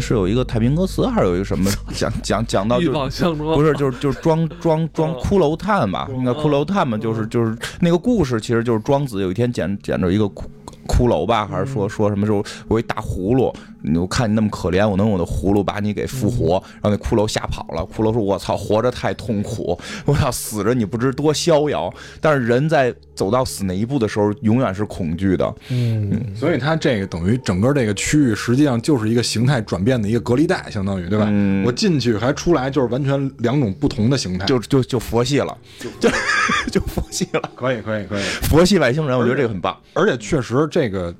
[0.00, 6.08] 是有一个太平歌词，还是有一个什么 讲讲讲到就不是就是就是装 装装骷髅炭嘛？
[6.24, 10.44] 那骷髅炭嘛，就是就是那个故事，其实就是庄子有一天捡捡着一个骷
[10.86, 13.52] 骷髅吧，还是说说什么时候我一大葫芦。
[13.94, 17.82] 我看你那么可怜，我能用我的葫芦把你给复活，然后那骷髅吓跑了。
[17.82, 25.54] 骷髅说：“我操，活着太痛苦， 我操，死着你不知多逍遥。”但是人在走到死那一步的时候，永远是恐惧的。
[25.68, 31.30] 嗯，所以它这个等于整个这个区域实际上就是一个形态转变的一个隔离带，相当于对吧？
[31.64, 35.56] 我进去还出来就是完全两种不同的形态，就就就佛系了，
[36.00, 36.10] 就
[36.70, 37.50] 就佛系了。
[37.54, 41.14] 可以可以可以，佛系外星人，我觉得这个很棒，而且确实这个。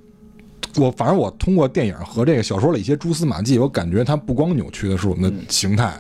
[0.79, 5.93] 我反正我通过电影和这个小说里一些蛛丝马迹，我感觉它不光扭曲的是我们的形态，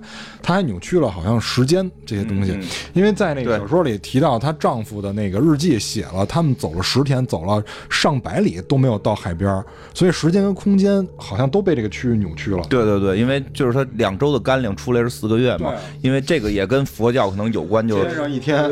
[0.42, 2.58] 它还扭曲了好像时间这些东西。
[2.92, 9.62] 因为在那个小说里提到，她丈夫的那个日记写了，他们走了十天，走了上百里都没有到海边，
[9.94, 12.62] 所以时间跟空间好像都被这个区域扭曲了。
[12.68, 15.72] 对对对，因为就是他两周的干粮出来是四个月嘛，
[16.02, 18.70] 因为这个也跟佛教可能有关，就是天上一天，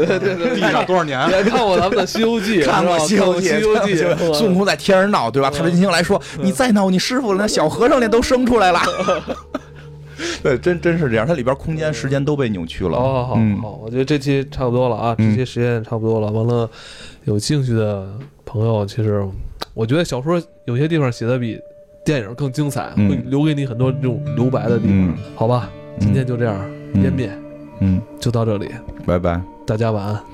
[0.55, 1.27] 地上多少年？
[1.29, 3.95] 别看过咱们的《西游记》， 看过《西游记》， 《西游记》，
[4.35, 5.51] 孙悟空在天上闹，对吧？
[5.51, 8.81] 他们来说， 你再闹，你师傅那小和尚那都生出来了。
[10.43, 12.97] 对，真真是这样，它里边空间、时间都被扭曲了。
[12.97, 16.31] 好好好，我觉得这期差不多了啊，这期时间差不多了。
[16.31, 16.69] 完了，
[17.25, 18.07] 有兴趣的
[18.45, 19.27] 朋友，其实
[19.73, 21.59] 我觉得小说有些地方写的比
[22.05, 25.17] 电影更精彩，会留给你很多这种留白的地方。
[25.35, 25.69] 好吧，
[25.99, 26.55] 今天就这样，
[26.95, 27.31] 湮灭，
[27.81, 28.71] 嗯，就到这里，
[29.05, 30.34] 拜拜，大家晚安。